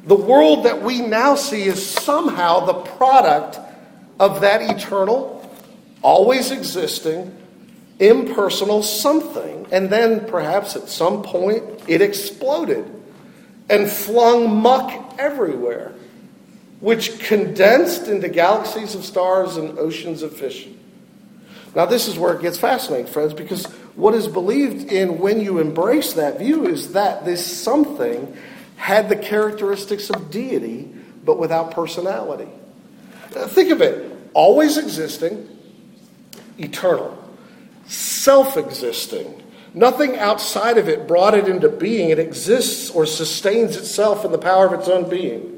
The 0.05 0.15
world 0.15 0.65
that 0.65 0.81
we 0.81 1.01
now 1.01 1.35
see 1.35 1.63
is 1.63 1.85
somehow 1.85 2.65
the 2.65 2.73
product 2.73 3.59
of 4.19 4.41
that 4.41 4.61
eternal 4.61 5.35
always 6.01 6.51
existing, 6.51 7.35
impersonal 7.99 8.83
something. 8.83 9.65
And 9.71 9.89
then 9.89 10.27
perhaps 10.27 10.75
at 10.75 10.87
some 10.87 11.23
point 11.23 11.63
it 11.87 12.01
exploded 12.01 12.85
and 13.69 13.89
flung 13.89 14.61
muck 14.61 15.15
everywhere, 15.17 15.93
which 16.79 17.19
condensed 17.19 18.07
into 18.07 18.29
galaxies 18.29 18.95
of 18.95 19.03
stars 19.03 19.57
and 19.57 19.77
oceans 19.79 20.21
of 20.21 20.35
fish. 20.35 20.67
Now, 21.75 21.85
this 21.85 22.07
is 22.07 22.17
where 22.17 22.33
it 22.33 22.41
gets 22.41 22.57
fascinating, 22.57 23.07
friends, 23.07 23.33
because 23.33 23.65
what 23.95 24.13
is 24.13 24.27
believed 24.27 24.91
in 24.91 25.19
when 25.19 25.41
you 25.41 25.59
embrace 25.59 26.13
that 26.13 26.39
view 26.39 26.67
is 26.67 26.93
that 26.93 27.25
this 27.25 27.45
something 27.45 28.35
had 28.77 29.09
the 29.09 29.15
characteristics 29.15 30.09
of 30.09 30.31
deity, 30.31 30.89
but 31.23 31.39
without 31.39 31.71
personality. 31.71 32.49
Think 33.31 33.71
of 33.71 33.81
it 33.81 34.11
always 34.33 34.77
existing, 34.77 35.49
eternal, 36.59 37.17
self 37.87 38.57
existing. 38.57 39.41
Nothing 39.75 40.17
outside 40.17 40.77
of 40.77 40.87
it 40.87 41.05
brought 41.05 41.33
it 41.33 41.49
into 41.49 41.67
being. 41.67 42.09
It 42.09 42.17
exists 42.17 42.89
or 42.89 43.05
sustains 43.05 43.75
itself 43.75 44.23
in 44.23 44.31
the 44.31 44.37
power 44.37 44.65
of 44.65 44.73
its 44.73 44.87
own 44.87 45.09
being. 45.09 45.51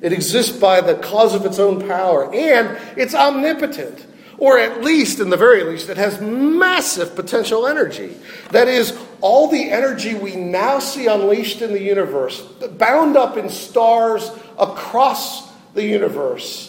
It 0.00 0.12
exists 0.12 0.56
by 0.56 0.80
the 0.80 0.94
cause 0.94 1.34
of 1.34 1.44
its 1.44 1.58
own 1.58 1.86
power. 1.86 2.32
And 2.32 2.78
it's 2.96 3.16
omnipotent. 3.16 4.06
Or 4.38 4.60
at 4.60 4.84
least, 4.84 5.18
in 5.18 5.30
the 5.30 5.36
very 5.36 5.64
least, 5.64 5.88
it 5.88 5.96
has 5.96 6.20
massive 6.20 7.16
potential 7.16 7.66
energy. 7.66 8.16
That 8.52 8.68
is, 8.68 8.96
all 9.20 9.48
the 9.48 9.72
energy 9.72 10.14
we 10.14 10.36
now 10.36 10.78
see 10.78 11.08
unleashed 11.08 11.60
in 11.60 11.72
the 11.72 11.82
universe, 11.82 12.40
bound 12.40 13.16
up 13.16 13.36
in 13.36 13.48
stars 13.48 14.30
across 14.56 15.50
the 15.74 15.84
universe, 15.84 16.67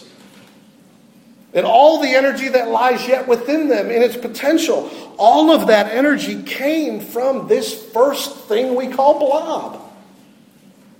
and 1.52 1.66
all 1.66 2.00
the 2.00 2.08
energy 2.08 2.48
that 2.48 2.68
lies 2.68 3.06
yet 3.06 3.26
within 3.26 3.68
them 3.68 3.90
in 3.90 4.02
its 4.02 4.16
potential. 4.16 4.90
All 5.18 5.50
of 5.50 5.66
that 5.66 5.92
energy 5.92 6.42
came 6.42 7.00
from 7.00 7.48
this 7.48 7.74
first 7.92 8.36
thing 8.46 8.74
we 8.74 8.88
call 8.88 9.18
blob. 9.18 9.80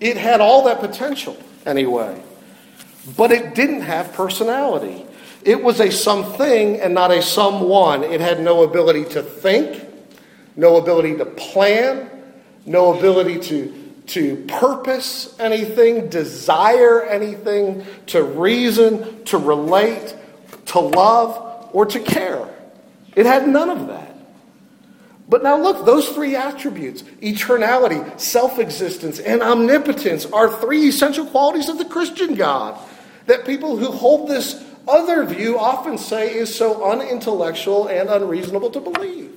It 0.00 0.16
had 0.16 0.40
all 0.40 0.64
that 0.64 0.80
potential 0.80 1.36
anyway, 1.64 2.20
but 3.16 3.30
it 3.30 3.54
didn't 3.54 3.82
have 3.82 4.12
personality. 4.12 5.06
It 5.42 5.62
was 5.62 5.80
a 5.80 5.90
something 5.90 6.80
and 6.80 6.94
not 6.94 7.10
a 7.10 7.22
someone. 7.22 8.02
It 8.02 8.20
had 8.20 8.40
no 8.40 8.62
ability 8.62 9.04
to 9.10 9.22
think, 9.22 9.86
no 10.56 10.76
ability 10.76 11.16
to 11.18 11.26
plan, 11.26 12.10
no 12.66 12.96
ability 12.98 13.40
to 13.40 13.76
to 14.10 14.44
purpose 14.48 15.38
anything, 15.38 16.08
desire 16.08 17.04
anything, 17.04 17.86
to 18.06 18.20
reason, 18.20 19.24
to 19.24 19.38
relate 19.38 20.16
to 20.70 20.80
love, 20.80 21.68
or 21.72 21.86
to 21.86 22.00
care. 22.00 22.48
It 23.16 23.26
had 23.26 23.48
none 23.48 23.70
of 23.70 23.88
that. 23.88 24.16
But 25.28 25.44
now 25.44 25.56
look, 25.56 25.86
those 25.86 26.08
three 26.08 26.34
attributes 26.34 27.02
eternality, 27.22 28.18
self 28.20 28.58
existence, 28.58 29.20
and 29.20 29.42
omnipotence 29.42 30.26
are 30.26 30.48
three 30.60 30.88
essential 30.88 31.26
qualities 31.26 31.68
of 31.68 31.78
the 31.78 31.84
Christian 31.84 32.34
God. 32.34 32.78
that 33.26 33.46
people 33.46 33.76
who 33.76 33.92
hold 33.92 34.28
this 34.28 34.60
other 34.88 35.24
view 35.24 35.56
often 35.56 35.98
say 35.98 36.34
is 36.34 36.52
so 36.52 36.90
unintellectual 36.90 37.86
and 37.86 38.08
unreasonable 38.08 38.70
to 38.70 38.80
believe. 38.80 39.30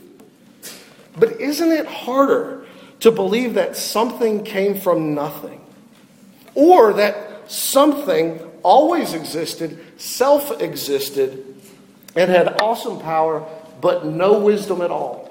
But 1.16 1.40
isn't 1.40 1.72
it 1.72 1.86
harder 1.86 2.66
to 3.02 3.12
believe 3.12 3.54
that 3.54 3.78
something 3.78 4.44
came 4.44 4.80
from 4.80 5.14
nothing? 5.14 5.62
Or 6.56 6.94
that 6.94 7.52
something 7.52 8.40
always 8.64 9.14
existed, 9.14 9.80
self 9.98 10.62
existed, 10.62 11.56
and 12.16 12.32
had 12.32 12.62
awesome 12.62 13.00
power, 13.00 13.46
but 13.82 14.06
no 14.06 14.40
wisdom 14.40 14.82
at 14.82 14.92
all? 14.92 15.24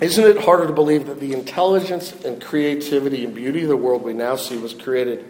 Isn't 0.00 0.24
it 0.24 0.42
harder 0.42 0.66
to 0.66 0.72
believe 0.72 1.06
that 1.06 1.20
the 1.20 1.32
intelligence 1.32 2.12
and 2.24 2.42
creativity 2.42 3.24
and 3.24 3.32
beauty 3.32 3.62
of 3.62 3.68
the 3.68 3.76
world 3.76 4.02
we 4.02 4.12
now 4.12 4.34
see 4.34 4.56
was 4.56 4.74
created 4.74 5.24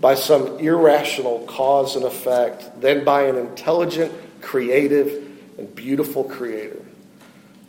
by 0.00 0.16
some 0.16 0.58
irrational 0.58 1.46
cause 1.46 1.94
and 1.94 2.04
effect 2.04 2.80
than 2.80 3.04
by 3.04 3.24
an 3.24 3.36
intelligent, 3.36 4.12
creative, 4.40 5.24
and 5.58 5.72
beautiful 5.76 6.24
creator? 6.24 6.84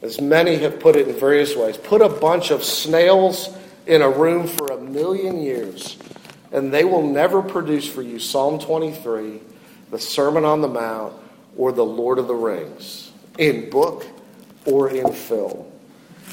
As 0.01 0.19
many 0.19 0.55
have 0.55 0.79
put 0.79 0.95
it 0.95 1.07
in 1.07 1.13
various 1.13 1.55
ways, 1.55 1.77
put 1.77 2.01
a 2.01 2.09
bunch 2.09 2.49
of 2.49 2.63
snails 2.63 3.55
in 3.89 4.03
a 4.03 4.09
room 4.09 4.45
for 4.45 4.67
a 4.67 4.79
million 4.79 5.41
years, 5.41 5.97
and 6.51 6.71
they 6.71 6.83
will 6.83 7.01
never 7.01 7.41
produce 7.41 7.87
for 7.87 8.03
you 8.03 8.19
Psalm 8.19 8.59
23, 8.59 9.39
the 9.89 9.97
Sermon 9.97 10.45
on 10.45 10.61
the 10.61 10.67
Mount, 10.67 11.13
or 11.57 11.71
the 11.71 11.83
Lord 11.83 12.19
of 12.19 12.27
the 12.27 12.35
Rings 12.35 13.11
in 13.39 13.71
book 13.71 14.05
or 14.65 14.91
in 14.91 15.11
film. 15.11 15.65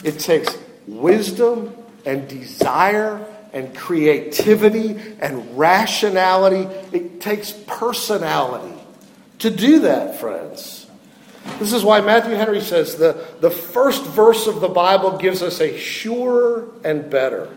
It 0.05 0.19
takes 0.19 0.57
wisdom 0.87 1.75
and 2.05 2.29
desire 2.29 3.27
and 3.55 3.75
creativity 3.75 5.01
and 5.19 5.57
rationality. 5.57 6.69
It 6.93 7.23
takes 7.23 7.53
personality 7.67 8.79
to 9.39 9.51
do 9.51 9.81
that, 9.81 10.21
friends. 10.21 10.86
This 11.59 11.73
is 11.73 11.85
why 11.85 12.01
Matthew 12.01 12.35
Henry 12.35 12.61
says 12.61 12.97
the, 12.97 13.27
the 13.41 13.51
first 13.51 14.05
verse 14.05 14.47
of 14.47 14.61
the 14.61 14.69
Bible 14.69 15.17
gives 15.19 15.43
us 15.43 15.61
a 15.61 15.77
surer 15.79 16.69
and 16.85 17.09
better, 17.11 17.49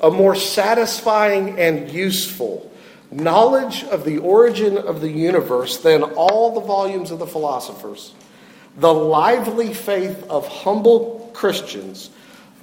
a 0.00 0.10
more 0.10 0.34
satisfying 0.34 1.58
and 1.58 1.90
useful 1.90 2.72
knowledge 3.12 3.84
of 3.84 4.04
the 4.04 4.18
origin 4.18 4.78
of 4.78 5.00
the 5.00 5.10
universe 5.10 5.78
than 5.78 6.02
all 6.02 6.54
the 6.54 6.66
volumes 6.66 7.10
of 7.10 7.18
the 7.18 7.26
philosophers. 7.26 8.14
The 8.78 8.92
lively 8.92 9.74
faith 9.74 10.24
of 10.30 10.48
humble 10.48 11.30
Christians 11.34 12.10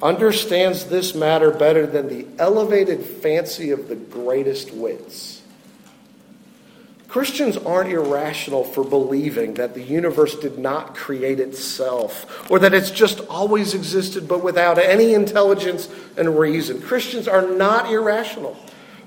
understands 0.02 0.86
this 0.86 1.14
matter 1.14 1.52
better 1.52 1.86
than 1.86 2.08
the 2.08 2.26
elevated 2.42 3.04
fancy 3.04 3.72
of 3.72 3.88
the 3.88 3.96
greatest 3.96 4.74
wits. 4.74 5.39
Christians 7.10 7.58
aren't 7.58 7.92
irrational 7.92 8.64
for 8.64 8.84
believing 8.84 9.56
that 9.56 9.74
the 9.74 9.82
universe 9.82 10.36
did 10.36 10.60
not 10.60 10.96
create 10.96 11.40
itself 11.40 12.50
or 12.52 12.60
that 12.60 12.76
it's 12.76 12.92
just 12.92 13.20
always 13.22 13.74
existed 13.74 14.28
but 14.28 14.44
without 14.44 14.78
any 14.78 15.16
intelligence 15.16 15.90
and 16.18 16.38
reason. 16.38 16.80
Christians 16.80 17.28
are 17.28 17.42
not 17.42 17.92
irrational 17.92 18.56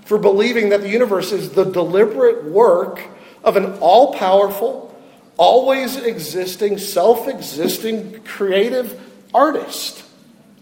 for 0.05 0.19
believing 0.19 0.71
that 0.71 0.81
the 0.81 0.89
universe 0.89 1.31
is 1.31 1.51
the 1.51 1.63
deliberate 1.63 2.45
work 2.45 3.01
of 3.45 3.57
an 3.57 3.79
all 3.79 4.15
powerful, 4.15 4.93
always 5.37 5.97
existing, 5.97 6.79
self 6.79 7.29
existing, 7.29 8.21
creative 8.25 9.01
artist 9.33 10.03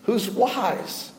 who's 0.05 0.29
wise. 0.29 1.11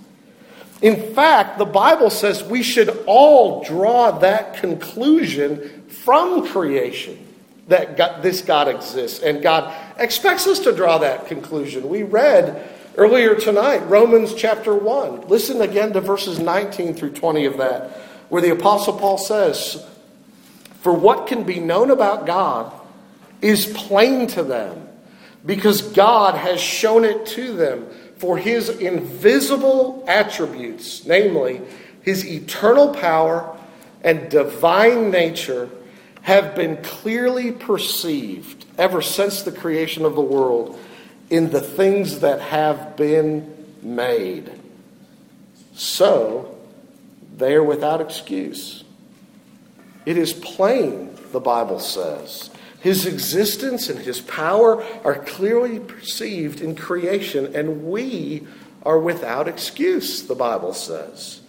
In 0.82 1.13
fact, 1.13 1.60
the 1.60 1.66
Bible 1.66 2.10
says 2.10 2.44
we 2.44 2.63
should 2.63 2.90
all 3.06 3.63
draw 3.63 4.12
that 4.20 4.56
conclusion 4.56 5.80
from 6.03 6.48
creation 6.48 7.27
that 7.68 7.96
God, 7.96 8.24
this 8.24 8.42
God 8.42 8.68
exists. 8.68 9.20
And 9.20 9.42
God 9.42 9.74
expects 9.98 10.48
us 10.48 10.59
to 10.59 10.75
draw 10.75 10.98
that 11.00 11.27
conclusion. 11.27 11.90
We 11.90 12.03
read 12.03 12.70
earlier 12.98 13.35
tonight 13.35 13.87
Romans 13.87 14.33
chapter 14.33 14.74
1. 14.74 15.27
Listen 15.27 15.61
again 15.61 15.94
to 15.94 16.01
verses 16.01 16.40
19 16.40 16.96
through 16.96 17.11
20 17.11 17.46
of 17.46 17.57
that, 17.57 17.92
where 18.29 18.42
the 18.42 18.51
Apostle 18.51 18.98
Paul 18.98 19.18
says, 19.18 19.85
For 20.81 20.94
what 20.94 21.27
can 21.27 21.44
be 21.44 21.59
known 21.59 21.92
about 21.92 22.25
God 22.25 22.74
is 23.42 23.66
plain 23.66 24.27
to 24.27 24.44
them 24.44 24.87
because 25.46 25.81
God 25.81 26.35
has 26.35 26.59
shown 26.59 27.05
it 27.05 27.25
to 27.27 27.53
them. 27.55 27.87
For 28.18 28.37
his 28.37 28.70
invisible 28.70 30.03
attributes, 30.07 31.07
namely 31.07 31.61
his 32.03 32.24
eternal 32.24 32.94
power 32.94 33.57
and 34.03 34.29
divine 34.29 35.09
nature, 35.09 35.70
have 36.22 36.55
been 36.55 36.77
clearly 36.84 37.51
perceived 37.51 38.66
ever 38.77 39.01
since 39.01 39.42
the 39.42 39.51
creation 39.51 40.05
of 40.05 40.16
the 40.16 40.22
world 40.22 40.79
in 41.29 41.50
the 41.50 41.62
things 41.62 42.20
that 42.20 42.42
have 42.42 42.96
been 42.96 43.55
made. 43.81 44.51
So, 45.74 46.55
they 47.38 47.55
are 47.55 47.64
without 47.64 48.01
excuse. 48.01 48.84
It 50.05 50.18
is 50.18 50.34
plain, 50.34 51.16
the 51.31 51.40
Bible 51.40 51.79
says, 51.79 52.50
his 52.81 53.05
existence 53.05 53.90
and 53.90 54.00
his 54.00 54.22
power 54.22 54.84
are 55.03 55.24
clearly 55.24 55.79
perceived 55.79 56.62
in 56.62 56.75
creation, 56.75 57.55
and 57.55 57.86
we 57.86 58.48
are 58.84 58.98
without 58.98 59.48
excuse, 59.48 60.24
the 60.24 60.36
Bible 60.36 60.74
says. 60.74 61.42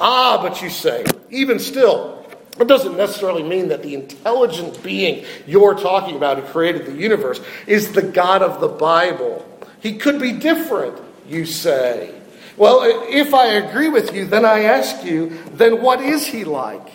Ah, 0.00 0.40
but 0.42 0.60
you 0.62 0.68
say, 0.68 1.04
even 1.30 1.60
still, 1.60 2.19
it 2.60 2.68
doesn't 2.68 2.96
necessarily 2.96 3.42
mean 3.42 3.68
that 3.68 3.82
the 3.82 3.94
intelligent 3.94 4.82
being 4.82 5.24
you're 5.46 5.74
talking 5.74 6.16
about 6.16 6.38
who 6.38 6.44
created 6.52 6.86
the 6.86 6.92
universe 6.92 7.40
is 7.66 7.92
the 7.92 8.02
God 8.02 8.42
of 8.42 8.60
the 8.60 8.68
Bible. 8.68 9.46
He 9.80 9.96
could 9.96 10.20
be 10.20 10.32
different, 10.32 11.00
you 11.26 11.46
say. 11.46 12.14
Well, 12.56 12.80
if 13.08 13.32
I 13.32 13.46
agree 13.54 13.88
with 13.88 14.14
you, 14.14 14.26
then 14.26 14.44
I 14.44 14.64
ask 14.64 15.04
you, 15.04 15.38
then 15.52 15.80
what 15.80 16.00
is 16.00 16.26
he 16.26 16.44
like? 16.44 16.86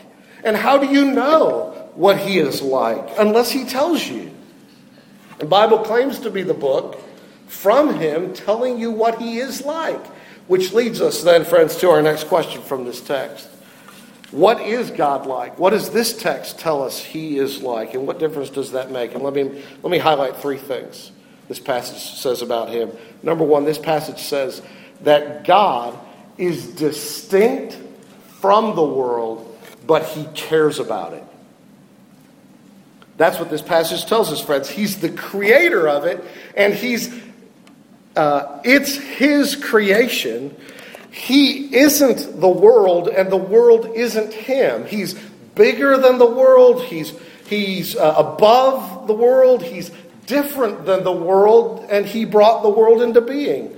And 0.43 0.55
how 0.55 0.77
do 0.77 0.87
you 0.87 1.11
know 1.11 1.75
what 1.95 2.17
he 2.19 2.37
is 2.37 2.61
like 2.61 3.17
unless 3.17 3.49
he 3.49 3.65
tells 3.65 4.07
you. 4.07 4.31
The 5.39 5.45
Bible 5.45 5.79
claims 5.79 6.19
to 6.19 6.29
be 6.29 6.43
the 6.43 6.53
book 6.53 7.01
from 7.47 7.95
him 7.95 8.33
telling 8.33 8.77
you 8.77 8.91
what 8.91 9.21
he 9.21 9.39
is 9.39 9.65
like, 9.65 10.05
which 10.47 10.73
leads 10.73 11.01
us 11.01 11.23
then, 11.23 11.45
friends, 11.45 11.77
to 11.77 11.89
our 11.89 12.01
next 12.01 12.25
question 12.25 12.61
from 12.61 12.85
this 12.85 13.01
text. 13.01 13.49
What 14.35 14.59
is 14.59 14.91
God 14.91 15.25
like? 15.25 15.57
What 15.57 15.69
does 15.69 15.91
this 15.91 16.17
text 16.17 16.59
tell 16.59 16.83
us 16.83 17.01
he 17.01 17.37
is 17.37 17.61
like? 17.61 17.93
And 17.93 18.05
what 18.05 18.19
difference 18.19 18.49
does 18.49 18.73
that 18.73 18.91
make? 18.91 19.13
And 19.13 19.23
let 19.23 19.33
me, 19.33 19.63
let 19.81 19.89
me 19.89 19.97
highlight 19.97 20.35
three 20.35 20.57
things 20.57 21.13
this 21.47 21.59
passage 21.59 22.01
says 22.19 22.41
about 22.41 22.67
him. 22.67 22.91
Number 23.23 23.45
one, 23.45 23.63
this 23.63 23.77
passage 23.77 24.19
says 24.19 24.61
that 25.03 25.45
God 25.45 25.97
is 26.37 26.67
distinct 26.67 27.77
from 28.41 28.75
the 28.75 28.83
world, 28.83 29.57
but 29.87 30.03
he 30.03 30.25
cares 30.33 30.79
about 30.79 31.13
it. 31.13 31.23
That's 33.15 33.39
what 33.39 33.49
this 33.49 33.61
passage 33.61 34.05
tells 34.05 34.33
us, 34.33 34.41
friends. 34.41 34.69
He's 34.69 34.99
the 34.99 35.11
creator 35.11 35.87
of 35.87 36.03
it, 36.03 36.21
and 36.57 36.73
he's 36.73 37.23
uh, 38.17 38.59
it's 38.65 38.97
his 38.97 39.55
creation. 39.55 40.53
He 41.15 41.73
isn't 41.73 42.41
the 42.41 42.49
world, 42.49 43.07
and 43.07 43.31
the 43.31 43.37
world 43.37 43.89
isn't 43.95 44.33
him. 44.33 44.85
He's 44.85 45.13
bigger 45.55 45.97
than 45.97 46.17
the 46.17 46.25
world. 46.25 46.83
He's 46.83 47.13
he's 47.47 47.95
uh, 47.95 48.15
above 48.17 49.07
the 49.07 49.13
world. 49.13 49.63
He's 49.63 49.91
different 50.25 50.85
than 50.85 51.05
the 51.05 51.13
world, 51.13 51.85
and 51.89 52.05
he 52.05 52.25
brought 52.25 52.63
the 52.63 52.69
world 52.69 53.01
into 53.01 53.21
being. 53.21 53.77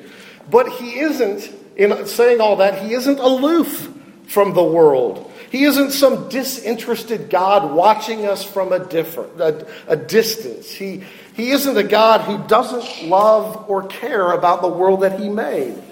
But 0.50 0.68
he 0.68 1.00
isn't. 1.00 1.54
In 1.76 2.08
saying 2.08 2.42
all 2.42 2.56
that, 2.56 2.82
he 2.82 2.96
isn't 2.96 3.20
aloof 3.20 3.88
from 4.26 4.56
the 4.56 4.64
world. 4.64 5.32
He 5.52 5.64
isn't 5.66 5.92
some 5.92 6.30
disinterested 6.30 7.30
God 7.30 7.72
watching 7.72 8.26
us 8.26 8.44
from 8.44 8.74
a, 8.74 8.80
different, 8.84 9.40
a, 9.40 9.68
a 9.88 9.96
distance. 9.96 10.72
He, 10.72 11.04
he 11.36 11.52
isn't 11.52 11.78
a 11.78 11.84
God 11.84 12.22
who 12.22 12.40
doesn't 12.48 13.08
love 13.08 13.70
or 13.70 13.86
care 13.86 14.32
about 14.32 14.64
the 14.64 14.68
world 14.68 15.02
that 15.02 15.20
He 15.20 15.30
made. 15.30 15.84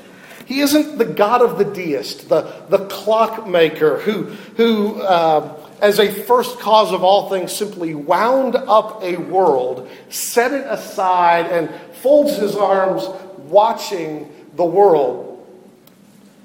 He 0.45 0.59
isn't 0.59 0.97
the 0.97 1.05
God 1.05 1.41
of 1.41 1.57
the 1.57 1.65
deist, 1.65 2.29
the, 2.29 2.41
the 2.69 2.85
clockmaker 2.87 3.99
who, 3.99 4.23
who 4.23 5.01
uh, 5.01 5.57
as 5.81 5.99
a 5.99 6.11
first 6.11 6.59
cause 6.59 6.91
of 6.91 7.03
all 7.03 7.29
things, 7.29 7.51
simply 7.51 7.93
wound 7.93 8.55
up 8.55 9.03
a 9.03 9.17
world, 9.17 9.89
set 10.09 10.51
it 10.53 10.65
aside, 10.67 11.47
and 11.47 11.69
folds 11.97 12.35
his 12.37 12.55
arms 12.55 13.07
watching 13.37 14.31
the 14.55 14.65
world 14.65 15.25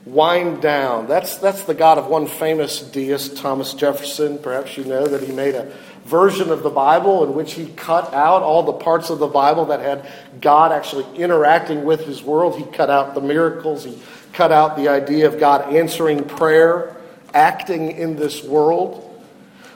wind 0.04 0.60
down. 0.60 1.06
That's, 1.06 1.36
that's 1.38 1.64
the 1.64 1.74
God 1.74 1.98
of 1.98 2.06
one 2.06 2.26
famous 2.26 2.80
deist, 2.80 3.36
Thomas 3.36 3.74
Jefferson. 3.74 4.38
Perhaps 4.38 4.76
you 4.76 4.84
know 4.84 5.06
that 5.06 5.22
he 5.22 5.32
made 5.32 5.54
a 5.54 5.72
version 6.04 6.50
of 6.50 6.62
the 6.62 6.70
Bible 6.70 7.24
in 7.24 7.34
which 7.34 7.54
he 7.54 7.66
cut 7.66 8.12
out 8.14 8.42
all 8.42 8.62
the 8.62 8.72
parts 8.72 9.10
of 9.10 9.18
the 9.18 9.26
Bible 9.26 9.66
that 9.66 9.80
had 9.80 10.06
God 10.40 10.72
actually 10.72 11.06
interacting 11.16 11.84
with 11.84 12.04
his 12.06 12.22
world. 12.22 12.56
He 12.56 12.64
cut 12.64 12.90
out 12.90 13.14
the 13.14 13.20
miracles, 13.20 13.84
he 13.84 13.98
cut 14.32 14.52
out 14.52 14.76
the 14.76 14.88
idea 14.88 15.26
of 15.26 15.38
God 15.38 15.74
answering 15.74 16.24
prayer 16.24 16.96
acting 17.34 17.92
in 17.92 18.16
this 18.16 18.42
world. 18.42 19.06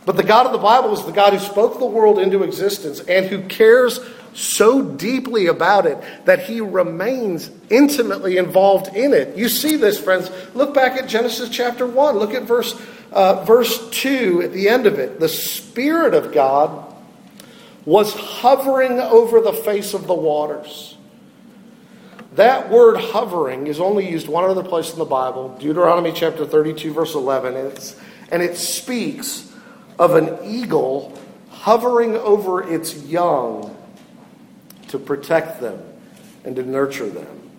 But 0.06 0.16
the 0.16 0.22
God 0.22 0.46
of 0.46 0.52
the 0.52 0.58
Bible 0.58 0.92
is 0.92 1.04
the 1.04 1.12
God 1.12 1.32
who 1.32 1.38
spoke 1.38 1.78
the 1.78 1.86
world 1.86 2.18
into 2.18 2.42
existence 2.42 3.00
and 3.00 3.26
who 3.26 3.42
cares 3.42 4.00
so 4.34 4.82
deeply 4.82 5.46
about 5.46 5.86
it 5.86 5.96
that 6.24 6.40
he 6.40 6.60
remains 6.60 7.50
intimately 7.70 8.36
involved 8.36 8.94
in 8.94 9.12
it. 9.12 9.36
You 9.36 9.48
see 9.48 9.76
this, 9.76 9.98
friends. 9.98 10.30
Look 10.54 10.74
back 10.74 11.00
at 11.00 11.08
Genesis 11.08 11.48
chapter 11.48 11.86
1. 11.86 12.16
Look 12.16 12.34
at 12.34 12.42
verse, 12.42 12.78
uh, 13.14 13.44
verse 13.44 13.88
2 13.90 14.42
at 14.42 14.52
the 14.52 14.68
end 14.68 14.86
of 14.86 14.98
it. 14.98 15.20
The 15.20 15.28
Spirit 15.28 16.14
of 16.14 16.32
God 16.34 16.92
was 17.84 18.12
hovering 18.12 18.98
over 18.98 19.40
the 19.40 19.52
face 19.52 19.94
of 19.94 20.06
the 20.06 20.14
waters. 20.14 20.96
That 22.34 22.70
word 22.70 22.96
hovering 22.98 23.68
is 23.68 23.78
only 23.78 24.10
used 24.10 24.26
one 24.26 24.44
other 24.44 24.64
place 24.64 24.92
in 24.92 24.98
the 24.98 25.04
Bible, 25.04 25.56
Deuteronomy 25.60 26.12
chapter 26.12 26.44
32, 26.44 26.92
verse 26.92 27.14
11, 27.14 27.54
and, 27.54 27.94
and 28.32 28.42
it 28.42 28.56
speaks 28.56 29.52
of 29.96 30.16
an 30.16 30.38
eagle 30.44 31.16
hovering 31.50 32.16
over 32.16 32.68
its 32.68 33.04
young 33.04 33.76
to 34.88 34.98
protect 34.98 35.60
them 35.60 35.80
and 36.44 36.56
to 36.56 36.64
nurture 36.64 37.08
them. 37.08 37.50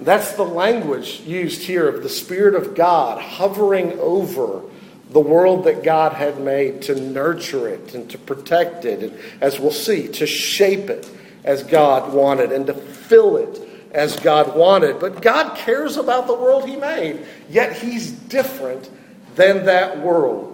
That's 0.00 0.32
the 0.32 0.44
language 0.44 1.20
used 1.20 1.62
here 1.62 1.88
of 1.88 2.02
the 2.02 2.08
Spirit 2.08 2.56
of 2.56 2.74
God 2.74 3.22
hovering 3.22 3.98
over 4.00 4.62
the 5.10 5.20
world 5.20 5.64
that 5.64 5.82
God 5.82 6.12
had 6.12 6.40
made 6.40 6.82
to 6.82 6.94
nurture 6.94 7.68
it 7.68 7.94
and 7.94 8.10
to 8.10 8.18
protect 8.18 8.84
it, 8.84 9.02
and 9.02 9.18
as 9.40 9.60
we'll 9.60 9.70
see, 9.70 10.08
to 10.08 10.26
shape 10.26 10.90
it 10.90 11.08
as 11.44 11.62
God 11.62 12.12
wanted 12.12 12.50
and 12.52 12.66
to 12.66 12.74
fill 12.74 13.36
it 13.36 13.60
as 13.92 14.18
God 14.18 14.56
wanted. 14.56 14.98
But 14.98 15.22
God 15.22 15.56
cares 15.56 15.96
about 15.96 16.26
the 16.26 16.34
world 16.34 16.68
He 16.68 16.76
made, 16.76 17.24
yet 17.48 17.76
He's 17.76 18.10
different 18.10 18.90
than 19.36 19.66
that 19.66 20.00
world. 20.00 20.52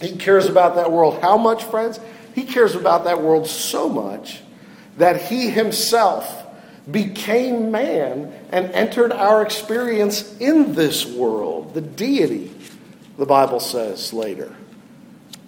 He 0.00 0.16
cares 0.16 0.46
about 0.46 0.76
that 0.76 0.90
world 0.90 1.20
how 1.20 1.36
much, 1.36 1.64
friends? 1.64 2.00
He 2.34 2.44
cares 2.44 2.74
about 2.74 3.04
that 3.04 3.22
world 3.22 3.46
so 3.46 3.88
much 3.88 4.40
that 4.96 5.22
He 5.22 5.50
Himself 5.50 6.44
became 6.90 7.70
man 7.70 8.32
and 8.52 8.70
entered 8.72 9.12
our 9.12 9.42
experience 9.42 10.36
in 10.38 10.74
this 10.74 11.04
world. 11.04 11.74
The 11.74 11.80
deity, 11.80 12.52
the 13.18 13.26
Bible 13.26 13.60
says 13.60 14.12
later, 14.12 14.54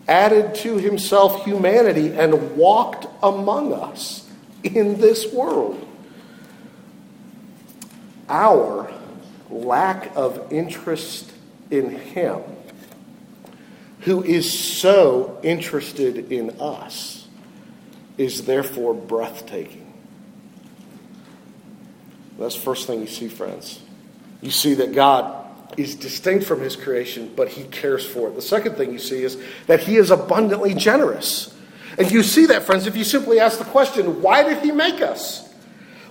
added 0.06 0.54
to 0.56 0.78
Himself 0.78 1.44
humanity 1.44 2.12
and 2.12 2.56
walked 2.56 3.06
among 3.22 3.72
us 3.72 4.28
in 4.62 5.00
this 5.00 5.32
world. 5.32 5.84
Our 8.28 8.92
lack 9.50 10.14
of 10.16 10.52
interest 10.52 11.32
in 11.70 11.90
Him 11.90 12.42
who 14.00 14.22
is 14.22 14.58
so 14.58 15.38
interested 15.42 16.32
in 16.32 16.58
us, 16.60 17.26
is 18.16 18.44
therefore 18.44 18.94
breathtaking. 18.94 19.92
That's 22.38 22.54
the 22.54 22.60
first 22.60 22.86
thing 22.86 23.00
you 23.00 23.06
see, 23.06 23.28
friends. 23.28 23.80
You 24.40 24.50
see 24.50 24.74
that 24.74 24.94
God 24.94 25.44
is 25.78 25.94
distinct 25.94 26.44
from 26.44 26.60
his 26.60 26.76
creation, 26.76 27.32
but 27.36 27.48
he 27.48 27.64
cares 27.64 28.04
for 28.04 28.28
it. 28.28 28.34
The 28.34 28.42
second 28.42 28.76
thing 28.76 28.92
you 28.92 28.98
see 28.98 29.22
is 29.22 29.38
that 29.66 29.80
he 29.80 29.96
is 29.96 30.10
abundantly 30.10 30.74
generous. 30.74 31.54
And 31.96 32.10
you 32.10 32.22
see 32.22 32.46
that, 32.46 32.64
friends, 32.64 32.86
if 32.86 32.96
you 32.96 33.04
simply 33.04 33.40
ask 33.40 33.58
the 33.58 33.64
question, 33.64 34.22
why 34.22 34.42
did 34.42 34.58
he 34.62 34.72
make 34.72 35.00
us? 35.00 35.48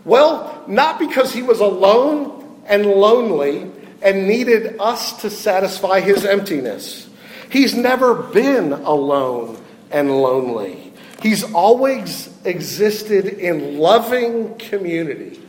Well, 0.06 0.64
not 0.68 1.00
because 1.00 1.34
he 1.34 1.44
was 1.44 1.60
alone 1.60 2.62
and 2.66 2.86
lonely 2.86 3.72
and 4.02 4.28
needed 4.28 4.78
us 4.80 5.22
to 5.22 5.30
satisfy 5.30 6.00
his 6.00 6.26
emptiness. 6.26 7.10
He's 7.50 7.74
never 7.74 8.14
been 8.14 8.74
alone 8.74 9.62
and 9.92 10.12
lonely. 10.12 10.94
He's 11.22 11.44
always 11.54 12.30
existed 12.46 13.26
in 13.26 13.80
loving 13.80 14.56
community. 14.58 15.40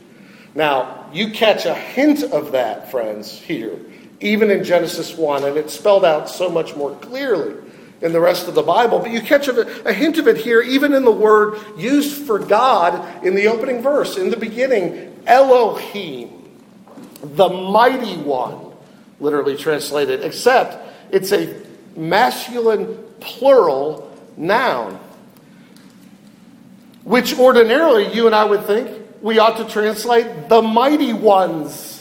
Now, 0.55 1.09
you 1.13 1.31
catch 1.31 1.65
a 1.65 1.75
hint 1.75 2.23
of 2.23 2.53
that, 2.53 2.91
friends, 2.91 3.31
here, 3.31 3.79
even 4.19 4.51
in 4.51 4.63
Genesis 4.63 5.15
1, 5.15 5.43
and 5.43 5.57
it's 5.57 5.73
spelled 5.73 6.05
out 6.05 6.29
so 6.29 6.49
much 6.49 6.75
more 6.75 6.95
clearly 6.95 7.55
in 8.01 8.13
the 8.13 8.19
rest 8.19 8.47
of 8.47 8.55
the 8.55 8.61
Bible. 8.61 8.99
But 8.99 9.11
you 9.11 9.21
catch 9.21 9.47
a, 9.47 9.87
a 9.87 9.93
hint 9.93 10.17
of 10.17 10.27
it 10.27 10.37
here, 10.37 10.61
even 10.61 10.93
in 10.93 11.05
the 11.05 11.11
word 11.11 11.59
used 11.77 12.25
for 12.25 12.39
God 12.39 13.25
in 13.25 13.35
the 13.35 13.47
opening 13.47 13.81
verse. 13.81 14.17
In 14.17 14.29
the 14.29 14.37
beginning, 14.37 15.21
Elohim, 15.25 16.49
the 17.21 17.49
mighty 17.49 18.17
one, 18.17 18.71
literally 19.19 19.57
translated, 19.57 20.23
except 20.23 20.77
it's 21.11 21.31
a 21.31 21.61
masculine 21.95 22.97
plural 23.19 24.17
noun, 24.37 24.99
which 27.03 27.37
ordinarily 27.37 28.13
you 28.13 28.25
and 28.25 28.35
I 28.35 28.45
would 28.45 28.65
think 28.65 29.07
we 29.21 29.39
ought 29.39 29.57
to 29.57 29.65
translate 29.65 30.47
the 30.47 30.61
mighty 30.61 31.13
ones. 31.13 31.98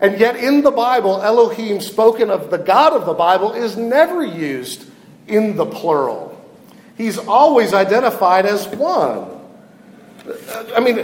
And 0.00 0.20
yet, 0.20 0.36
in 0.36 0.62
the 0.62 0.70
Bible, 0.70 1.22
Elohim, 1.22 1.80
spoken 1.80 2.30
of 2.30 2.50
the 2.50 2.58
God 2.58 2.92
of 2.92 3.06
the 3.06 3.14
Bible, 3.14 3.52
is 3.52 3.76
never 3.76 4.24
used 4.24 4.88
in 5.26 5.56
the 5.56 5.64
plural. 5.64 6.32
He's 6.96 7.18
always 7.18 7.72
identified 7.72 8.46
as 8.46 8.66
one. 8.68 9.30
I 10.74 10.80
mean, 10.80 10.98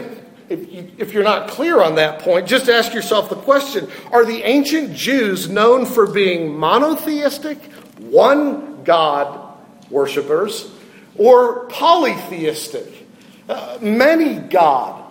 if, 0.48 1.14
you, 1.14 1.20
are 1.20 1.24
not 1.24 1.48
clear 1.48 1.80
on 1.80 1.94
that 1.94 2.20
point, 2.20 2.46
just 2.46 2.68
ask 2.68 2.92
yourself 2.92 3.30
the 3.30 3.36
question 3.36 3.88
Are 4.10 4.24
the 4.24 4.42
ancient 4.42 4.94
Jews 4.94 5.48
known 5.48 5.86
for 5.86 6.06
being 6.06 6.58
monotheistic, 6.58 7.58
one 7.98 8.84
God 8.84 9.56
worshippers, 9.90 10.70
or 11.16 11.66
polytheistic, 11.66 13.06
uh, 13.48 13.78
many 13.80 14.36
God 14.36 15.02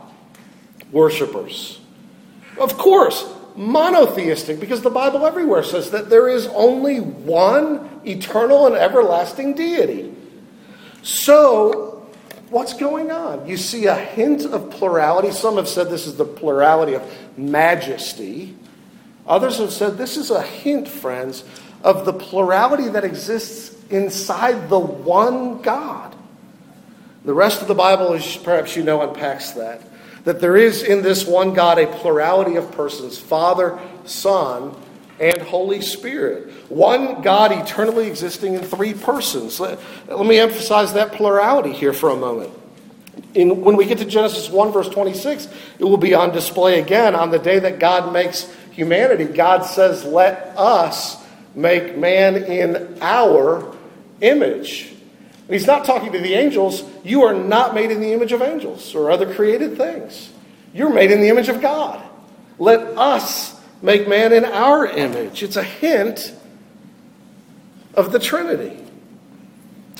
worshippers? 0.91 1.79
Of 2.59 2.77
course, 2.77 3.31
monotheistic, 3.55 4.59
because 4.59 4.81
the 4.81 4.89
Bible 4.89 5.25
everywhere 5.25 5.63
says 5.63 5.91
that 5.91 6.09
there 6.09 6.27
is 6.27 6.47
only 6.47 6.99
one 6.99 8.01
eternal 8.05 8.67
and 8.67 8.75
everlasting 8.75 9.53
deity. 9.53 10.13
So, 11.03 12.07
what's 12.49 12.73
going 12.73 13.11
on? 13.11 13.47
You 13.47 13.57
see 13.57 13.85
a 13.87 13.95
hint 13.95 14.45
of 14.45 14.69
plurality. 14.71 15.31
Some 15.31 15.55
have 15.57 15.67
said 15.67 15.89
this 15.89 16.07
is 16.07 16.15
the 16.15 16.25
plurality 16.25 16.93
of 16.93 17.03
majesty. 17.37 18.55
Others 19.27 19.57
have 19.59 19.71
said 19.71 19.97
this 19.97 20.17
is 20.17 20.31
a 20.31 20.41
hint, 20.41 20.87
friends, 20.87 21.43
of 21.83 22.05
the 22.05 22.13
plurality 22.13 22.89
that 22.89 23.03
exists 23.03 23.75
inside 23.89 24.69
the 24.69 24.79
one 24.79 25.61
God. 25.61 26.15
The 27.23 27.33
rest 27.33 27.61
of 27.61 27.67
the 27.67 27.75
Bible, 27.75 28.13
as 28.13 28.37
perhaps 28.37 28.75
you 28.75 28.83
know, 28.83 29.01
unpacks 29.01 29.51
that. 29.51 29.81
That 30.23 30.39
there 30.39 30.55
is 30.55 30.83
in 30.83 31.01
this 31.01 31.25
one 31.25 31.53
God 31.53 31.79
a 31.79 31.87
plurality 31.87 32.55
of 32.55 32.71
persons 32.71 33.17
Father, 33.17 33.79
Son, 34.05 34.75
and 35.19 35.39
Holy 35.41 35.81
Spirit. 35.81 36.51
One 36.69 37.21
God 37.21 37.51
eternally 37.51 38.07
existing 38.07 38.55
in 38.55 38.63
three 38.63 38.93
persons. 38.93 39.59
Let, 39.59 39.79
let 40.07 40.25
me 40.25 40.39
emphasize 40.39 40.93
that 40.93 41.13
plurality 41.13 41.71
here 41.71 41.93
for 41.93 42.09
a 42.09 42.15
moment. 42.15 42.51
In, 43.33 43.61
when 43.61 43.77
we 43.77 43.85
get 43.85 43.99
to 43.99 44.05
Genesis 44.05 44.49
1, 44.49 44.71
verse 44.71 44.89
26, 44.89 45.47
it 45.79 45.83
will 45.83 45.97
be 45.97 46.13
on 46.13 46.31
display 46.31 46.79
again. 46.79 47.15
On 47.15 47.29
the 47.29 47.39
day 47.39 47.59
that 47.59 47.79
God 47.79 48.11
makes 48.11 48.51
humanity, 48.71 49.25
God 49.25 49.63
says, 49.63 50.03
Let 50.03 50.53
us 50.57 51.17
make 51.55 51.97
man 51.97 52.35
in 52.35 52.97
our 53.01 53.75
image. 54.21 54.91
He's 55.51 55.67
not 55.67 55.85
talking 55.85 56.11
to 56.13 56.19
the 56.19 56.33
angels. 56.33 56.83
You 57.03 57.23
are 57.23 57.33
not 57.33 57.75
made 57.75 57.91
in 57.91 57.99
the 57.99 58.13
image 58.13 58.31
of 58.31 58.41
angels 58.41 58.95
or 58.95 59.11
other 59.11 59.33
created 59.33 59.77
things. 59.77 60.31
You're 60.73 60.93
made 60.93 61.11
in 61.11 61.19
the 61.19 61.29
image 61.29 61.49
of 61.49 61.61
God. 61.61 62.01
Let 62.57 62.79
us 62.97 63.59
make 63.81 64.07
man 64.07 64.31
in 64.33 64.45
our 64.45 64.85
image. 64.85 65.43
It's 65.43 65.57
a 65.57 65.63
hint 65.63 66.33
of 67.93 68.11
the 68.11 68.19
Trinity, 68.19 68.81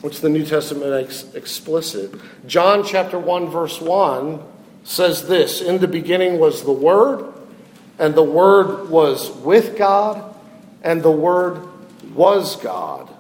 which 0.02 0.22
the 0.22 0.30
New 0.30 0.46
Testament 0.46 0.92
makes 0.92 1.34
explicit. 1.34 2.14
John 2.48 2.86
chapter 2.86 3.20
1, 3.20 3.50
verse 3.50 3.82
1 3.82 4.42
says 4.84 5.28
this 5.28 5.62
In 5.62 5.80
the 5.80 5.88
beginning 5.88 6.40
was 6.40 6.64
the 6.64 6.72
Word, 6.72 7.34
and 8.00 8.16
the 8.16 8.24
Word 8.24 8.90
was 8.90 9.30
with 9.38 9.78
God, 9.78 10.36
and 10.82 11.04
the 11.04 11.12
Word 11.12 11.68
was 12.14 12.56
God. 12.58 13.11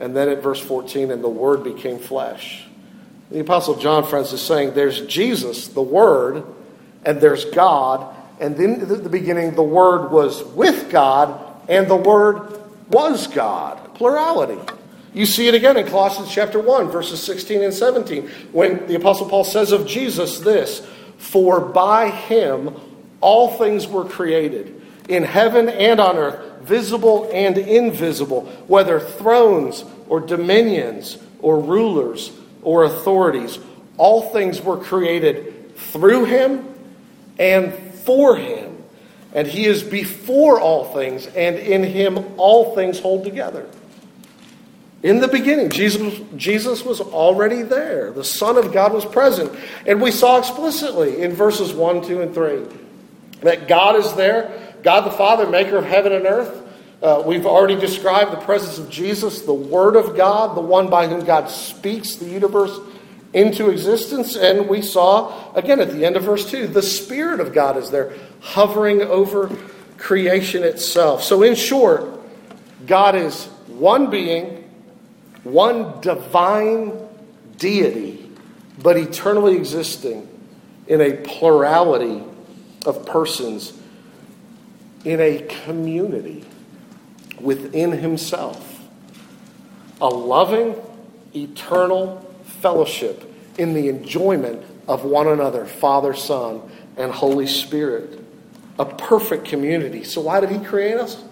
And 0.00 0.16
then 0.16 0.28
at 0.28 0.42
verse 0.42 0.60
14, 0.60 1.10
and 1.10 1.22
the 1.22 1.28
Word 1.28 1.62
became 1.62 1.98
flesh. 1.98 2.66
The 3.30 3.40
Apostle 3.40 3.76
John, 3.76 4.04
friends, 4.04 4.32
is 4.32 4.42
saying 4.42 4.74
there's 4.74 5.00
Jesus, 5.06 5.68
the 5.68 5.82
Word, 5.82 6.44
and 7.04 7.20
there's 7.20 7.44
God, 7.46 8.14
and 8.40 8.56
then 8.56 8.80
at 8.80 9.04
the 9.04 9.08
beginning, 9.08 9.54
the 9.54 9.62
Word 9.62 10.10
was 10.10 10.42
with 10.44 10.90
God, 10.90 11.40
and 11.68 11.88
the 11.88 11.96
Word 11.96 12.60
was 12.90 13.26
God. 13.28 13.94
Plurality. 13.94 14.60
You 15.12 15.26
see 15.26 15.46
it 15.46 15.54
again 15.54 15.76
in 15.76 15.86
Colossians 15.86 16.32
chapter 16.32 16.60
1, 16.60 16.90
verses 16.90 17.22
16 17.22 17.62
and 17.62 17.72
17, 17.72 18.28
when 18.50 18.86
the 18.88 18.96
Apostle 18.96 19.28
Paul 19.28 19.44
says 19.44 19.70
of 19.70 19.86
Jesus 19.86 20.40
this 20.40 20.84
For 21.18 21.60
by 21.60 22.10
him 22.10 22.74
all 23.20 23.56
things 23.56 23.86
were 23.86 24.04
created, 24.04 24.82
in 25.08 25.22
heaven 25.22 25.68
and 25.68 26.00
on 26.00 26.16
earth, 26.16 26.62
visible 26.62 27.30
and 27.32 27.58
invisible, 27.58 28.42
whether 28.66 29.00
thrones 29.00 29.84
or 30.08 30.20
dominions 30.20 31.18
or 31.40 31.60
rulers 31.60 32.32
or 32.62 32.84
authorities. 32.84 33.58
All 33.96 34.30
things 34.30 34.60
were 34.60 34.78
created 34.78 35.76
through 35.76 36.24
him 36.24 36.74
and 37.38 37.72
for 37.72 38.36
him. 38.36 38.82
And 39.34 39.48
he 39.48 39.66
is 39.66 39.82
before 39.82 40.60
all 40.60 40.84
things, 40.94 41.26
and 41.26 41.56
in 41.56 41.82
him 41.82 42.24
all 42.36 42.74
things 42.76 43.00
hold 43.00 43.24
together. 43.24 43.68
In 45.02 45.20
the 45.20 45.28
beginning, 45.28 45.70
Jesus, 45.70 46.18
Jesus 46.36 46.84
was 46.84 47.00
already 47.00 47.62
there. 47.62 48.10
The 48.12 48.24
Son 48.24 48.56
of 48.56 48.72
God 48.72 48.94
was 48.94 49.04
present. 49.04 49.52
And 49.86 50.00
we 50.00 50.10
saw 50.10 50.38
explicitly 50.38 51.20
in 51.20 51.32
verses 51.32 51.74
1, 51.74 52.06
2, 52.06 52.22
and 52.22 52.34
3 52.34 52.62
that 53.42 53.68
God 53.68 53.96
is 53.96 54.10
there. 54.14 54.63
God 54.84 55.00
the 55.00 55.10
Father, 55.10 55.48
maker 55.48 55.78
of 55.78 55.86
heaven 55.86 56.12
and 56.12 56.26
earth. 56.26 56.60
Uh, 57.02 57.22
we've 57.26 57.46
already 57.46 57.74
described 57.74 58.32
the 58.32 58.44
presence 58.44 58.78
of 58.78 58.90
Jesus, 58.90 59.42
the 59.42 59.52
Word 59.52 59.96
of 59.96 60.16
God, 60.16 60.56
the 60.56 60.60
one 60.60 60.88
by 60.88 61.08
whom 61.08 61.24
God 61.24 61.48
speaks 61.48 62.16
the 62.16 62.26
universe 62.26 62.78
into 63.32 63.70
existence. 63.70 64.36
And 64.36 64.68
we 64.68 64.82
saw, 64.82 65.52
again, 65.54 65.80
at 65.80 65.90
the 65.90 66.04
end 66.04 66.16
of 66.16 66.22
verse 66.22 66.50
2, 66.50 66.68
the 66.68 66.82
Spirit 66.82 67.40
of 67.40 67.52
God 67.52 67.78
is 67.78 67.90
there, 67.90 68.12
hovering 68.40 69.00
over 69.02 69.50
creation 69.96 70.62
itself. 70.62 71.22
So, 71.22 71.42
in 71.42 71.54
short, 71.54 72.20
God 72.86 73.14
is 73.14 73.46
one 73.66 74.10
being, 74.10 74.70
one 75.44 76.00
divine 76.02 76.92
deity, 77.56 78.30
but 78.82 78.98
eternally 78.98 79.56
existing 79.56 80.28
in 80.86 81.00
a 81.00 81.12
plurality 81.12 82.22
of 82.84 83.06
persons, 83.06 83.72
in 85.04 85.20
a 85.20 85.38
community 85.64 86.44
within 87.40 87.92
himself. 87.92 88.80
A 90.00 90.08
loving, 90.08 90.74
eternal, 91.34 92.20
fellowship 92.60 93.30
in 93.58 93.74
the 93.74 93.88
enjoyment 93.88 94.64
of 94.88 95.04
one 95.04 95.28
another, 95.28 95.66
Father, 95.66 96.14
Son, 96.14 96.62
and 96.96 97.12
Holy 97.12 97.46
Spirit. 97.46 98.20
A 98.78 98.84
perfect 98.84 99.44
community. 99.44 100.02
So, 100.04 100.22
why 100.22 100.40
did 100.40 100.50
He 100.50 100.58
create 100.58 100.96
us? 100.96 101.22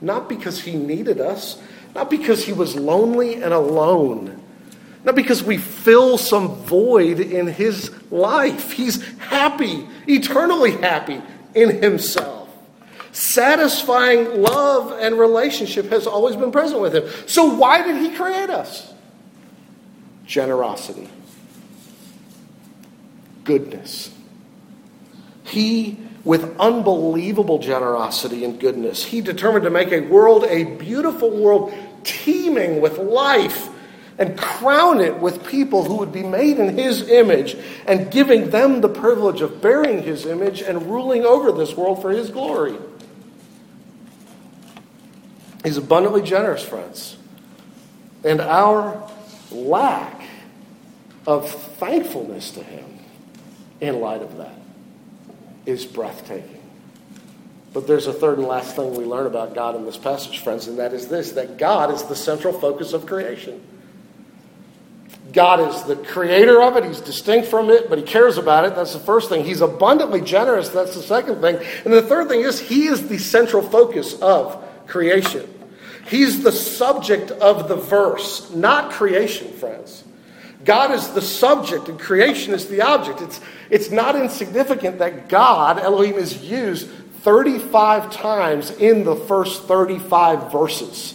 Not 0.00 0.28
because 0.28 0.60
He 0.60 0.76
needed 0.76 1.20
us, 1.20 1.60
not 1.94 2.10
because 2.10 2.44
He 2.44 2.52
was 2.52 2.74
lonely 2.74 3.34
and 3.34 3.52
alone, 3.52 4.42
not 5.04 5.14
because 5.14 5.42
we 5.42 5.58
fill 5.58 6.16
some 6.18 6.54
void 6.56 7.20
in 7.20 7.46
His 7.46 7.90
life. 8.10 8.72
He's 8.72 9.02
happy, 9.18 9.86
eternally 10.06 10.72
happy 10.72 11.20
in 11.54 11.82
Himself. 11.82 12.35
Satisfying 13.16 14.42
love 14.42 14.92
and 14.92 15.18
relationship 15.18 15.86
has 15.86 16.06
always 16.06 16.36
been 16.36 16.52
present 16.52 16.80
with 16.80 16.94
Him. 16.94 17.08
So, 17.26 17.54
why 17.54 17.82
did 17.82 17.96
He 17.96 18.14
create 18.14 18.50
us? 18.50 18.92
generosity, 20.26 21.08
goodness. 23.44 24.12
He, 25.44 25.98
with 26.24 26.58
unbelievable 26.58 27.60
generosity 27.60 28.44
and 28.44 28.58
goodness, 28.58 29.04
he 29.04 29.20
determined 29.20 29.64
to 29.64 29.70
make 29.70 29.92
a 29.92 30.00
world, 30.00 30.44
a 30.44 30.64
beautiful 30.64 31.30
world, 31.30 31.72
teeming 32.02 32.80
with 32.80 32.98
life, 32.98 33.68
and 34.18 34.36
crown 34.36 35.00
it 35.00 35.18
with 35.18 35.46
people 35.46 35.84
who 35.84 35.96
would 35.96 36.12
be 36.12 36.22
made 36.22 36.58
in 36.58 36.76
his 36.76 37.08
image, 37.08 37.56
and 37.86 38.10
giving 38.10 38.50
them 38.50 38.80
the 38.80 38.88
privilege 38.88 39.40
of 39.40 39.62
bearing 39.62 40.02
his 40.02 40.26
image 40.26 40.62
and 40.62 40.90
ruling 40.90 41.24
over 41.24 41.52
this 41.52 41.76
world 41.76 42.02
for 42.02 42.10
his 42.10 42.30
glory. 42.30 42.76
He's 45.66 45.78
abundantly 45.78 46.22
generous, 46.22 46.64
friends. 46.64 47.16
And 48.22 48.40
our 48.40 49.10
lack 49.50 50.22
of 51.26 51.50
thankfulness 51.50 52.52
to 52.52 52.62
Him 52.62 52.84
in 53.80 53.98
light 54.00 54.22
of 54.22 54.36
that 54.36 54.54
is 55.66 55.84
breathtaking. 55.84 56.62
But 57.72 57.88
there's 57.88 58.06
a 58.06 58.12
third 58.12 58.38
and 58.38 58.46
last 58.46 58.76
thing 58.76 58.94
we 58.94 59.04
learn 59.04 59.26
about 59.26 59.56
God 59.56 59.74
in 59.74 59.84
this 59.84 59.96
passage, 59.96 60.38
friends, 60.38 60.68
and 60.68 60.78
that 60.78 60.92
is 60.92 61.08
this 61.08 61.32
that 61.32 61.58
God 61.58 61.92
is 61.92 62.04
the 62.04 62.14
central 62.14 62.52
focus 62.52 62.92
of 62.92 63.04
creation. 63.04 63.60
God 65.32 65.58
is 65.58 65.82
the 65.82 65.96
creator 65.96 66.62
of 66.62 66.76
it. 66.76 66.84
He's 66.84 67.00
distinct 67.00 67.48
from 67.48 67.70
it, 67.70 67.90
but 67.90 67.98
he 67.98 68.04
cares 68.04 68.38
about 68.38 68.66
it. 68.66 68.76
That's 68.76 68.92
the 68.92 69.00
first 69.00 69.28
thing. 69.28 69.44
He's 69.44 69.62
abundantly 69.62 70.20
generous. 70.20 70.68
That's 70.68 70.94
the 70.94 71.02
second 71.02 71.40
thing. 71.40 71.56
And 71.84 71.92
the 71.92 72.02
third 72.02 72.28
thing 72.28 72.42
is 72.42 72.60
he 72.60 72.86
is 72.86 73.08
the 73.08 73.18
central 73.18 73.68
focus 73.68 74.14
of 74.22 74.62
creation. 74.86 75.54
He's 76.06 76.42
the 76.42 76.52
subject 76.52 77.30
of 77.32 77.68
the 77.68 77.76
verse, 77.76 78.50
not 78.52 78.92
creation, 78.92 79.52
friends. 79.52 80.04
God 80.64 80.92
is 80.92 81.08
the 81.10 81.22
subject 81.22 81.88
and 81.88 81.98
creation 81.98 82.54
is 82.54 82.66
the 82.66 82.82
object. 82.82 83.20
It's, 83.22 83.40
it's 83.70 83.90
not 83.90 84.16
insignificant 84.16 84.98
that 84.98 85.28
God, 85.28 85.78
Elohim, 85.78 86.16
is 86.16 86.42
used 86.42 86.88
35 87.22 88.12
times 88.12 88.70
in 88.70 89.04
the 89.04 89.16
first 89.16 89.64
35 89.64 90.52
verses 90.52 91.14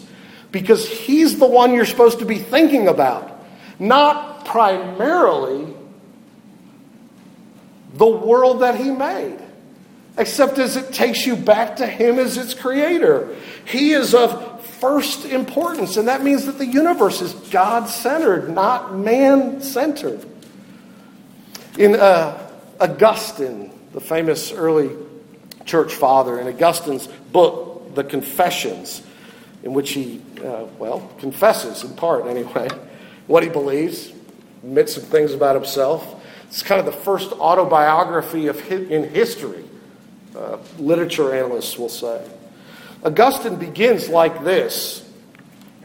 because 0.51 0.87
he's 0.87 1.39
the 1.39 1.47
one 1.47 1.73
you're 1.73 1.85
supposed 1.85 2.19
to 2.19 2.25
be 2.25 2.37
thinking 2.37 2.87
about, 2.87 3.45
not 3.79 4.45
primarily 4.45 5.73
the 7.93 8.07
world 8.07 8.61
that 8.61 8.75
he 8.75 8.91
made, 8.91 9.39
except 10.17 10.59
as 10.59 10.75
it 10.75 10.93
takes 10.93 11.25
you 11.25 11.35
back 11.35 11.77
to 11.77 11.87
him 11.87 12.19
as 12.19 12.37
its 12.37 12.53
creator. 12.53 13.35
He 13.65 13.91
is 13.91 14.13
of 14.13 14.50
first 14.81 15.25
importance, 15.25 15.95
and 15.95 16.07
that 16.07 16.23
means 16.23 16.47
that 16.47 16.57
the 16.57 16.65
universe 16.65 17.21
is 17.21 17.33
God 17.51 17.87
centered, 17.87 18.49
not 18.49 18.97
man 18.97 19.61
centered. 19.61 20.25
In 21.77 21.95
uh, 21.95 22.49
Augustine, 22.79 23.71
the 23.93 24.01
famous 24.01 24.51
early 24.51 24.89
church 25.65 25.93
father, 25.93 26.39
in 26.39 26.47
Augustine's 26.47 27.05
book, 27.07 27.93
The 27.93 28.03
Confessions, 28.03 29.03
in 29.61 29.73
which 29.73 29.91
he, 29.91 30.19
uh, 30.43 30.65
well, 30.79 31.11
confesses 31.19 31.83
in 31.83 31.93
part 31.95 32.25
anyway, 32.25 32.67
what 33.27 33.43
he 33.43 33.49
believes, 33.49 34.11
admits 34.63 34.95
some 34.95 35.03
things 35.03 35.33
about 35.33 35.55
himself. 35.55 36.25
It's 36.47 36.63
kind 36.63 36.79
of 36.79 36.87
the 36.87 36.99
first 36.99 37.31
autobiography 37.33 38.47
of 38.47 38.71
in 38.71 39.09
history, 39.11 39.63
uh, 40.35 40.57
literature 40.79 41.35
analysts 41.35 41.77
will 41.77 41.87
say. 41.87 42.27
Augustine 43.03 43.55
begins 43.55 44.09
like 44.09 44.43
this, 44.43 45.07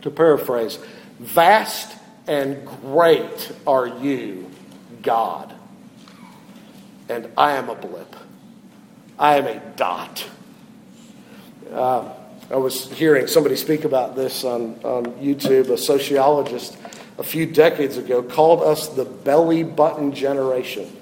to 0.03 0.11
paraphrase 0.11 0.79
Vast 1.19 1.97
and 2.27 2.67
great 2.83 3.53
are 3.67 3.87
you, 3.87 4.51
God, 5.03 5.55
and 7.09 7.29
I 7.39 7.53
am 7.53 7.71
a 7.71 7.75
blip. 7.75 8.15
I 9.19 9.37
am 9.37 9.47
a 9.47 9.61
dot. 9.77 10.29
Uh, 11.73 12.13
I 12.51 12.57
was 12.57 12.91
hearing 12.93 13.27
somebody 13.27 13.57
speak 13.57 13.85
about 13.85 14.15
this 14.15 14.45
on, 14.45 14.79
on 14.85 15.07
YouTube. 15.15 15.71
A 15.71 15.79
sociologist 15.79 16.77
a 17.19 17.23
few 17.23 17.47
decades 17.47 17.97
ago 17.97 18.23
called 18.23 18.63
us 18.63 18.89
the 18.89 19.05
belly 19.05 19.63
button 19.63 20.13
generation. 20.13 20.95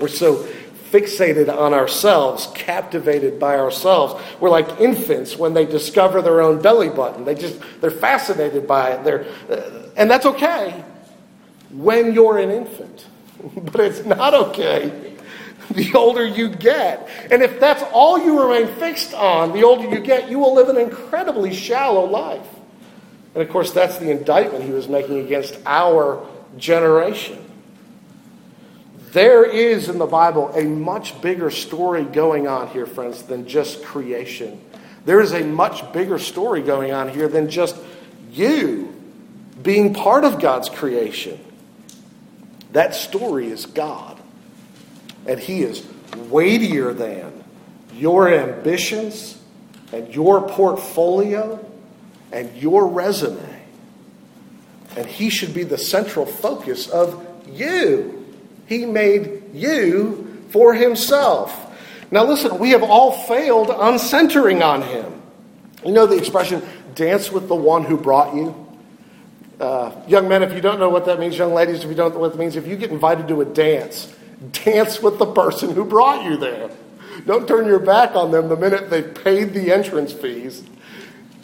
We're 0.00 0.08
so 0.08 0.48
fixated 0.94 1.52
on 1.52 1.74
ourselves, 1.74 2.46
captivated 2.54 3.40
by 3.40 3.56
ourselves. 3.56 4.22
We're 4.38 4.50
like 4.50 4.80
infants 4.80 5.36
when 5.36 5.52
they 5.52 5.66
discover 5.66 6.22
their 6.22 6.40
own 6.40 6.62
belly 6.62 6.88
button. 6.88 7.24
They 7.24 7.34
just 7.34 7.60
they're 7.80 7.90
fascinated 7.90 8.68
by 8.68 8.92
it. 8.92 9.04
They're, 9.04 9.26
uh, 9.50 9.88
and 9.96 10.08
that's 10.08 10.26
okay 10.26 10.84
when 11.70 12.14
you're 12.14 12.38
an 12.38 12.50
infant. 12.50 13.06
but 13.72 13.80
it's 13.80 14.04
not 14.04 14.34
okay 14.34 15.16
the 15.70 15.92
older 15.94 16.24
you 16.24 16.48
get. 16.48 17.08
And 17.30 17.42
if 17.42 17.58
that's 17.58 17.82
all 17.92 18.18
you 18.18 18.40
remain 18.40 18.72
fixed 18.76 19.14
on, 19.14 19.52
the 19.52 19.64
older 19.64 19.88
you 19.88 20.00
get, 20.00 20.30
you 20.30 20.38
will 20.38 20.54
live 20.54 20.68
an 20.68 20.76
incredibly 20.76 21.54
shallow 21.54 22.04
life. 22.04 22.46
And 23.34 23.42
of 23.42 23.48
course, 23.48 23.72
that's 23.72 23.98
the 23.98 24.10
indictment 24.10 24.64
he 24.64 24.70
was 24.70 24.88
making 24.88 25.18
against 25.18 25.58
our 25.66 26.24
generation. 26.56 27.38
There 29.14 29.44
is 29.44 29.88
in 29.88 29.98
the 29.98 30.06
Bible 30.06 30.48
a 30.56 30.64
much 30.64 31.22
bigger 31.22 31.48
story 31.48 32.02
going 32.02 32.48
on 32.48 32.66
here, 32.66 32.84
friends, 32.84 33.22
than 33.22 33.46
just 33.46 33.84
creation. 33.84 34.60
There 35.04 35.20
is 35.20 35.32
a 35.32 35.44
much 35.44 35.92
bigger 35.92 36.18
story 36.18 36.62
going 36.62 36.92
on 36.92 37.10
here 37.10 37.28
than 37.28 37.48
just 37.48 37.76
you 38.32 38.92
being 39.62 39.94
part 39.94 40.24
of 40.24 40.40
God's 40.40 40.68
creation. 40.68 41.38
That 42.72 42.96
story 42.96 43.52
is 43.52 43.66
God. 43.66 44.20
And 45.28 45.38
He 45.38 45.62
is 45.62 45.86
weightier 46.28 46.92
than 46.92 47.44
your 47.92 48.28
ambitions 48.28 49.40
and 49.92 50.12
your 50.12 50.48
portfolio 50.48 51.64
and 52.32 52.52
your 52.56 52.88
resume. 52.88 53.62
And 54.96 55.06
He 55.06 55.30
should 55.30 55.54
be 55.54 55.62
the 55.62 55.78
central 55.78 56.26
focus 56.26 56.88
of 56.88 57.24
you. 57.46 58.22
He 58.66 58.86
made 58.86 59.42
you 59.52 60.44
for 60.50 60.74
himself. 60.74 61.60
Now, 62.10 62.24
listen, 62.24 62.58
we 62.58 62.70
have 62.70 62.82
all 62.82 63.12
failed 63.12 63.70
on 63.70 63.98
centering 63.98 64.62
on 64.62 64.82
him. 64.82 65.20
You 65.84 65.92
know 65.92 66.06
the 66.06 66.16
expression, 66.16 66.62
dance 66.94 67.32
with 67.32 67.48
the 67.48 67.54
one 67.54 67.84
who 67.84 67.96
brought 67.96 68.34
you? 68.34 68.54
Uh, 69.60 69.92
young 70.06 70.28
men, 70.28 70.42
if 70.42 70.52
you 70.52 70.60
don't 70.60 70.80
know 70.80 70.88
what 70.88 71.06
that 71.06 71.18
means, 71.18 71.36
young 71.36 71.54
ladies, 71.54 71.84
if 71.84 71.88
you 71.88 71.94
don't 71.94 72.14
know 72.14 72.20
what 72.20 72.32
that 72.32 72.38
means, 72.38 72.56
if 72.56 72.66
you 72.66 72.76
get 72.76 72.90
invited 72.90 73.28
to 73.28 73.40
a 73.40 73.44
dance, 73.44 74.12
dance 74.64 75.00
with 75.00 75.18
the 75.18 75.26
person 75.26 75.74
who 75.74 75.84
brought 75.84 76.24
you 76.24 76.36
there. 76.36 76.70
Don't 77.26 77.46
turn 77.46 77.66
your 77.66 77.78
back 77.78 78.14
on 78.16 78.30
them 78.30 78.48
the 78.48 78.56
minute 78.56 78.90
they've 78.90 79.14
paid 79.14 79.54
the 79.54 79.72
entrance 79.72 80.12
fees 80.12 80.62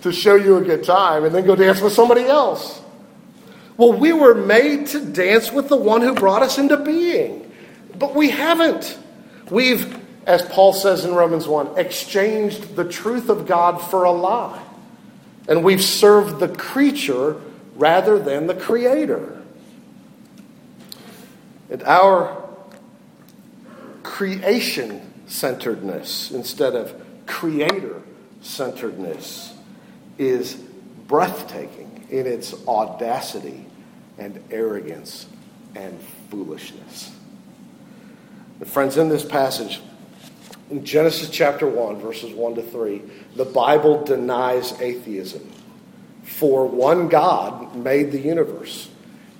to 0.02 0.12
show 0.12 0.34
you 0.34 0.56
a 0.56 0.60
good 0.60 0.84
time 0.84 1.24
and 1.24 1.34
then 1.34 1.46
go 1.46 1.54
dance 1.54 1.80
with 1.80 1.92
somebody 1.92 2.24
else. 2.24 2.80
Well, 3.80 3.94
we 3.94 4.12
were 4.12 4.34
made 4.34 4.88
to 4.88 5.02
dance 5.02 5.50
with 5.50 5.70
the 5.70 5.76
one 5.76 6.02
who 6.02 6.12
brought 6.12 6.42
us 6.42 6.58
into 6.58 6.76
being, 6.76 7.50
but 7.98 8.14
we 8.14 8.28
haven't. 8.28 8.98
We've, 9.50 9.98
as 10.26 10.42
Paul 10.42 10.74
says 10.74 11.06
in 11.06 11.14
Romans 11.14 11.48
1, 11.48 11.78
exchanged 11.78 12.76
the 12.76 12.84
truth 12.84 13.30
of 13.30 13.46
God 13.46 13.78
for 13.78 14.04
a 14.04 14.10
lie. 14.10 14.62
And 15.48 15.64
we've 15.64 15.82
served 15.82 16.40
the 16.40 16.48
creature 16.48 17.40
rather 17.74 18.18
than 18.18 18.48
the 18.48 18.54
creator. 18.54 19.40
And 21.70 21.82
our 21.84 22.50
creation 24.02 25.10
centeredness 25.26 26.32
instead 26.32 26.74
of 26.74 26.94
creator 27.24 28.02
centeredness 28.42 29.54
is 30.18 30.52
breathtaking 31.06 32.08
in 32.10 32.26
its 32.26 32.52
audacity 32.68 33.68
and 34.20 34.40
arrogance 34.50 35.26
and 35.74 35.98
foolishness. 36.30 37.10
Friends, 38.66 38.98
in 38.98 39.08
this 39.08 39.24
passage, 39.24 39.80
in 40.70 40.84
Genesis 40.84 41.30
chapter 41.30 41.66
1, 41.66 41.96
verses 41.96 42.32
1 42.32 42.54
to 42.56 42.62
3, 42.62 43.02
the 43.34 43.46
Bible 43.46 44.04
denies 44.04 44.78
atheism. 44.80 45.50
For 46.22 46.66
one 46.66 47.08
God 47.08 47.74
made 47.74 48.12
the 48.12 48.20
universe. 48.20 48.88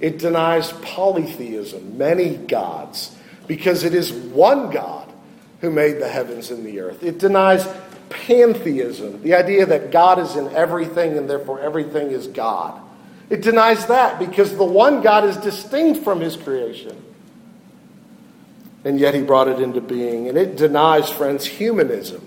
It 0.01 0.19
denies 0.19 0.73
polytheism, 0.81 1.99
many 1.99 2.37
gods, 2.37 3.15
because 3.47 3.85
it 3.85 3.95
is 3.95 4.11
one 4.11 4.71
God 4.71 5.13
who 5.61 5.71
made 5.71 6.01
the 6.01 6.09
heavens 6.09 6.51
and 6.51 6.65
the 6.65 6.81
earth. 6.81 7.03
It 7.03 7.19
denies 7.19 7.69
pantheism, 8.09 9.23
the 9.23 9.35
idea 9.35 9.67
that 9.67 9.91
God 9.93 10.19
is 10.19 10.35
in 10.35 10.49
everything 10.49 11.19
and 11.19 11.29
therefore 11.29 11.61
everything 11.61 12.11
is 12.11 12.27
God. 12.27 12.81
It 13.31 13.43
denies 13.43 13.87
that 13.87 14.19
because 14.19 14.57
the 14.57 14.65
one 14.65 15.01
God 15.01 15.25
is 15.25 15.37
distinct 15.39 16.05
from 16.05 16.21
his 16.21 16.37
creation. 16.37 17.03
And 18.85 18.99
yet 18.99 19.15
he 19.15 19.23
brought 19.23 19.49
it 19.49 19.61
into 19.61 19.81
being. 19.81 20.29
And 20.29 20.37
it 20.37 20.57
denies, 20.57 21.09
friends, 21.09 21.47
humanism 21.47 22.27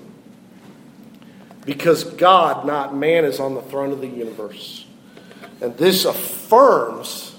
because 1.66 2.04
God, 2.04 2.66
not 2.66 2.96
man, 2.96 3.26
is 3.26 3.40
on 3.40 3.56
the 3.56 3.62
throne 3.62 3.92
of 3.92 4.02
the 4.02 4.08
universe. 4.08 4.86
And 5.62 5.76
this 5.78 6.06
affirms, 6.06 7.36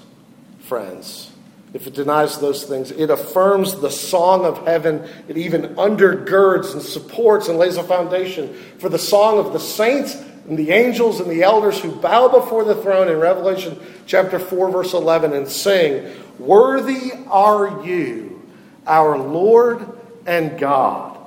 friends, 0.61 1.31
if 1.73 1.87
it 1.87 1.93
denies 1.93 2.39
those 2.39 2.63
things, 2.63 2.91
it 2.91 3.09
affirms 3.09 3.79
the 3.79 3.91
song 3.91 4.45
of 4.45 4.65
heaven. 4.65 5.07
It 5.27 5.37
even 5.37 5.75
undergirds 5.75 6.73
and 6.73 6.81
supports 6.81 7.49
and 7.49 7.57
lays 7.57 7.77
a 7.77 7.83
foundation 7.83 8.53
for 8.79 8.89
the 8.89 8.97
song 8.97 9.37
of 9.39 9.53
the 9.53 9.59
saints 9.59 10.15
and 10.47 10.57
the 10.57 10.71
angels 10.71 11.19
and 11.19 11.29
the 11.29 11.43
elders 11.43 11.79
who 11.79 11.91
bow 11.91 12.27
before 12.27 12.63
the 12.63 12.75
throne 12.75 13.07
in 13.07 13.19
Revelation 13.19 13.79
chapter 14.05 14.37
4, 14.37 14.69
verse 14.69 14.93
11, 14.93 15.33
and 15.33 15.47
sing, 15.47 16.05
Worthy 16.37 17.11
are 17.27 17.83
you, 17.83 18.43
our 18.85 19.17
Lord 19.17 19.87
and 20.27 20.59
God, 20.59 21.17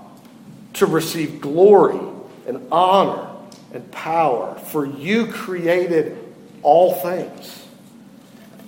to 0.74 0.87
receive 0.87 1.40
glory 1.40 1.98
and 2.46 2.68
honor 2.70 3.28
and 3.72 3.90
power, 3.90 4.54
for 4.54 4.87
you 4.87 5.26
created 5.26 6.16
all 6.62 6.94
things. 6.94 7.66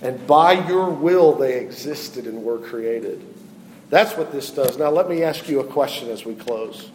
And 0.01 0.25
by 0.27 0.67
your 0.67 0.89
will 0.89 1.33
they 1.33 1.59
existed 1.59 2.25
and 2.25 2.43
were 2.43 2.57
created. 2.57 3.25
That's 3.89 4.17
what 4.17 4.31
this 4.31 4.49
does. 4.49 4.77
Now, 4.77 4.89
let 4.89 5.09
me 5.09 5.23
ask 5.23 5.47
you 5.47 5.59
a 5.59 5.63
question 5.63 6.09
as 6.09 6.25
we 6.25 6.33
close. 6.35 6.89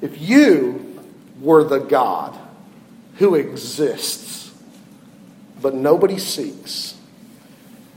If 0.00 0.20
you 0.20 0.87
were 1.40 1.64
the 1.64 1.78
God 1.78 2.38
who 3.16 3.34
exists, 3.34 4.52
but 5.60 5.74
nobody 5.74 6.18
seeks, 6.18 6.96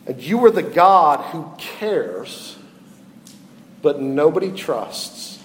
and 0.06 0.22
you 0.22 0.38
were 0.38 0.52
the 0.52 0.64
God 0.64 1.20
who 1.32 1.52
cares, 1.58 2.58
but 3.82 4.02
nobody 4.02 4.52
trusts, 4.52 5.40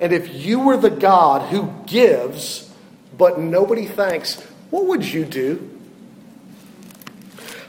and 0.00 0.12
if 0.12 0.34
you 0.34 0.60
were 0.60 0.76
the 0.76 0.90
God 0.90 1.50
who 1.50 1.72
gives, 1.86 2.72
but 3.18 3.38
nobody 3.38 3.86
thanks, 3.86 4.40
what 4.70 4.86
would 4.86 5.04
you 5.04 5.24
do? 5.24 5.68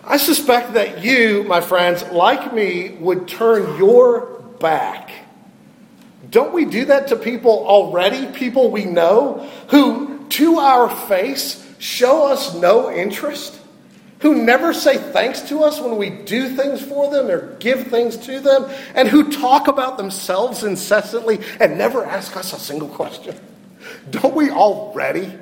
I 0.04 0.18
suspect 0.18 0.74
that 0.74 1.04
you, 1.04 1.44
my 1.44 1.62
friends, 1.62 2.04
like 2.12 2.54
me, 2.54 2.90
would 3.00 3.28
turn 3.28 3.78
your 3.78 4.42
back. 4.60 5.12
Don't 6.30 6.54
we 6.54 6.66
do 6.66 6.86
that 6.86 7.08
to 7.08 7.16
people 7.16 7.66
already? 7.66 8.28
People 8.28 8.72
we 8.72 8.86
know 8.86 9.50
who, 9.70 10.26
to 10.30 10.60
our 10.60 10.90
face, 11.08 11.66
show 11.80 12.28
us 12.28 12.54
no 12.56 12.92
interest? 12.92 13.60
Who 14.20 14.44
never 14.44 14.72
say 14.72 14.98
thanks 14.98 15.42
to 15.50 15.64
us 15.64 15.82
when 15.82 15.98
we 15.98 16.12
do 16.12 16.56
things 16.56 16.80
for 16.80 17.10
them 17.10 17.28
or 17.28 17.56
give 17.56 17.88
things 17.88 18.18
to 18.18 18.40
them? 18.40 18.70
And 18.94 19.08
who 19.08 19.32
talk 19.32 19.68
about 19.68 19.98
themselves 19.98 20.64
incessantly 20.64 21.40
and 21.60 21.78
never 21.78 22.06
ask 22.06 22.38
us 22.38 22.54
a 22.54 22.60
single 22.60 22.90
question? 22.90 23.36
Don't 24.12 24.36
we 24.36 24.52
already 24.52 25.34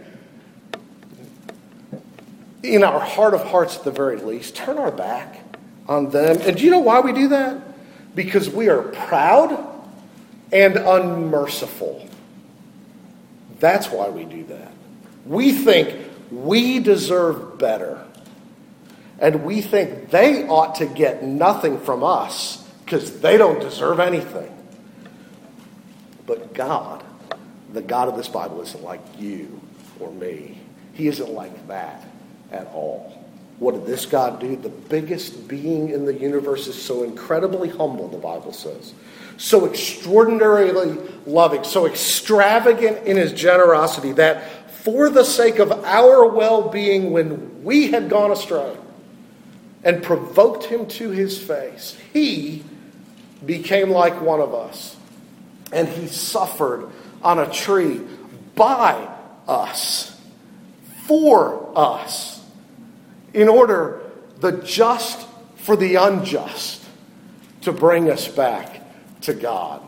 in 2.64 2.84
our 2.84 3.00
heart 3.00 3.34
of 3.34 3.44
hearts 3.44 3.78
at 3.78 3.84
the 3.84 3.92
very 3.92 4.18
least, 4.18 4.56
turn 4.56 4.78
our 4.78 4.92
back 4.92 5.40
on 5.88 6.10
them. 6.10 6.38
And 6.42 6.58
do 6.58 6.64
you 6.64 6.72
know 6.72 6.80
why 6.80 7.00
we 7.00 7.14
do 7.14 7.30
that? 7.30 7.62
Because 8.16 8.50
we 8.50 8.70
are 8.70 8.82
proud 8.82 9.66
and 10.52 10.76
unmerciful. 10.76 12.08
That's 13.60 13.90
why 13.90 14.10
we 14.10 14.26
do 14.26 14.44
that. 14.46 14.72
We 15.26 15.52
think 15.52 16.10
we 16.32 16.80
deserve 16.80 17.58
better. 17.58 18.06
And 19.20 19.44
we 19.44 19.62
think 19.62 20.12
they 20.12 20.48
ought 20.48 20.76
to 20.76 20.86
get 20.86 21.24
nothing 21.24 21.80
from 21.80 22.04
us 22.04 22.66
because 22.86 23.20
they 23.20 23.38
don't 23.38 23.60
deserve 23.60 24.00
anything. 24.00 24.56
But 26.26 26.54
God, 26.54 27.04
the 27.74 27.82
God 27.82 28.08
of 28.08 28.16
this 28.16 28.30
Bible, 28.30 28.62
isn't 28.62 28.84
like 28.84 29.02
you 29.18 29.60
or 30.00 30.12
me. 30.12 30.60
He 30.94 31.08
isn't 31.08 31.30
like 31.32 31.68
that 31.68 32.08
at 32.52 32.68
all. 32.68 33.16
What 33.60 33.74
did 33.74 33.86
this 33.86 34.06
God 34.06 34.40
do? 34.40 34.56
The 34.56 34.70
biggest 34.70 35.48
being 35.48 35.90
in 35.90 36.06
the 36.06 36.14
universe 36.14 36.68
is 36.68 36.82
so 36.82 37.04
incredibly 37.04 37.68
humble, 37.68 38.08
the 38.08 38.18
Bible 38.18 38.54
says. 38.54 38.94
So 39.40 39.66
extraordinarily 39.66 40.98
loving, 41.26 41.64
so 41.64 41.86
extravagant 41.86 43.08
in 43.08 43.16
his 43.16 43.32
generosity 43.32 44.12
that 44.14 44.74
for 44.84 45.10
the 45.10 45.24
sake 45.24 45.60
of 45.60 45.72
our 45.72 46.28
well 46.28 46.70
being 46.70 47.12
when 47.12 47.64
we 47.64 47.90
had 47.90 48.10
gone 48.10 48.34
astray 48.34 48.76
and 49.82 50.04
provoked 50.04 50.66
him 50.66 50.88
to 50.88 51.12
his 51.12 51.42
face, 51.42 51.98
he 52.12 52.66
became 53.46 53.92
like 53.92 54.20
one 54.20 54.42
of 54.42 54.54
us. 54.54 54.98
And 55.72 55.88
he 55.88 56.08
suffered 56.08 56.90
on 57.24 57.40
a 57.40 57.50
tree 57.50 58.02
by 58.56 59.08
us, 59.48 60.20
for 61.06 61.72
us 61.78 62.44
in 63.34 63.48
order 63.48 64.02
the 64.42 64.52
just 64.64 65.26
for 65.56 65.78
the 65.78 65.96
unjust 65.96 66.84
to 67.62 67.72
bring 67.72 68.10
us 68.10 68.28
back 68.28 68.79
to 69.22 69.34
God. 69.34 69.82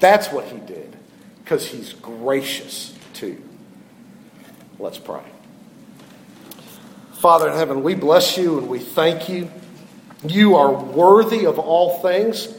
That's 0.00 0.30
what 0.30 0.44
he 0.46 0.58
did 0.58 0.96
because 1.42 1.66
he's 1.66 1.92
gracious 1.92 2.94
too. 3.14 3.42
Let's 4.78 4.98
pray. 4.98 5.22
Father 7.14 7.48
in 7.48 7.56
heaven, 7.56 7.82
we 7.82 7.94
bless 7.94 8.36
you 8.36 8.58
and 8.58 8.68
we 8.68 8.78
thank 8.78 9.28
you. 9.28 9.50
You 10.26 10.56
are 10.56 10.72
worthy 10.72 11.46
of 11.46 11.58
all 11.58 12.00
things, 12.00 12.52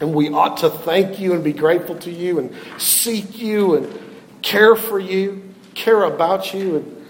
and 0.00 0.14
we 0.14 0.28
ought 0.28 0.58
to 0.58 0.70
thank 0.70 1.18
you 1.18 1.32
and 1.32 1.42
be 1.42 1.52
grateful 1.52 1.96
to 2.00 2.10
you 2.10 2.38
and 2.38 2.54
seek 2.78 3.38
you 3.38 3.76
and 3.76 3.98
care 4.42 4.76
for 4.76 4.98
you, 4.98 5.54
care 5.74 6.04
about 6.04 6.52
you, 6.52 6.76
and 6.76 7.06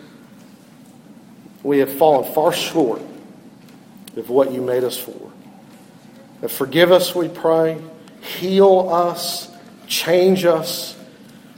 we 1.63 1.79
have 1.79 1.93
fallen 1.93 2.33
far 2.33 2.53
short 2.53 3.03
of 4.17 4.31
what 4.31 4.53
you 4.53 4.63
made 4.63 4.85
us 4.85 4.97
for. 4.97 5.33
And 6.43 6.51
forgive 6.51 6.93
us, 6.93 7.15
we 7.15 7.29
pray. 7.29 7.79
Heal 8.27 8.89
us. 8.91 9.51
Change 9.87 10.45
us. 10.45 10.97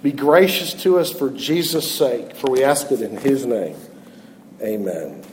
Be 0.03 0.13
gracious 0.13 0.75
to 0.83 0.99
us 0.99 1.11
for 1.11 1.31
Jesus' 1.31 1.91
sake, 1.91 2.37
for 2.37 2.51
we 2.51 2.63
ask 2.63 2.93
it 2.93 3.01
in 3.01 3.17
his 3.17 3.47
name. 3.47 3.77
Amen. 4.63 5.25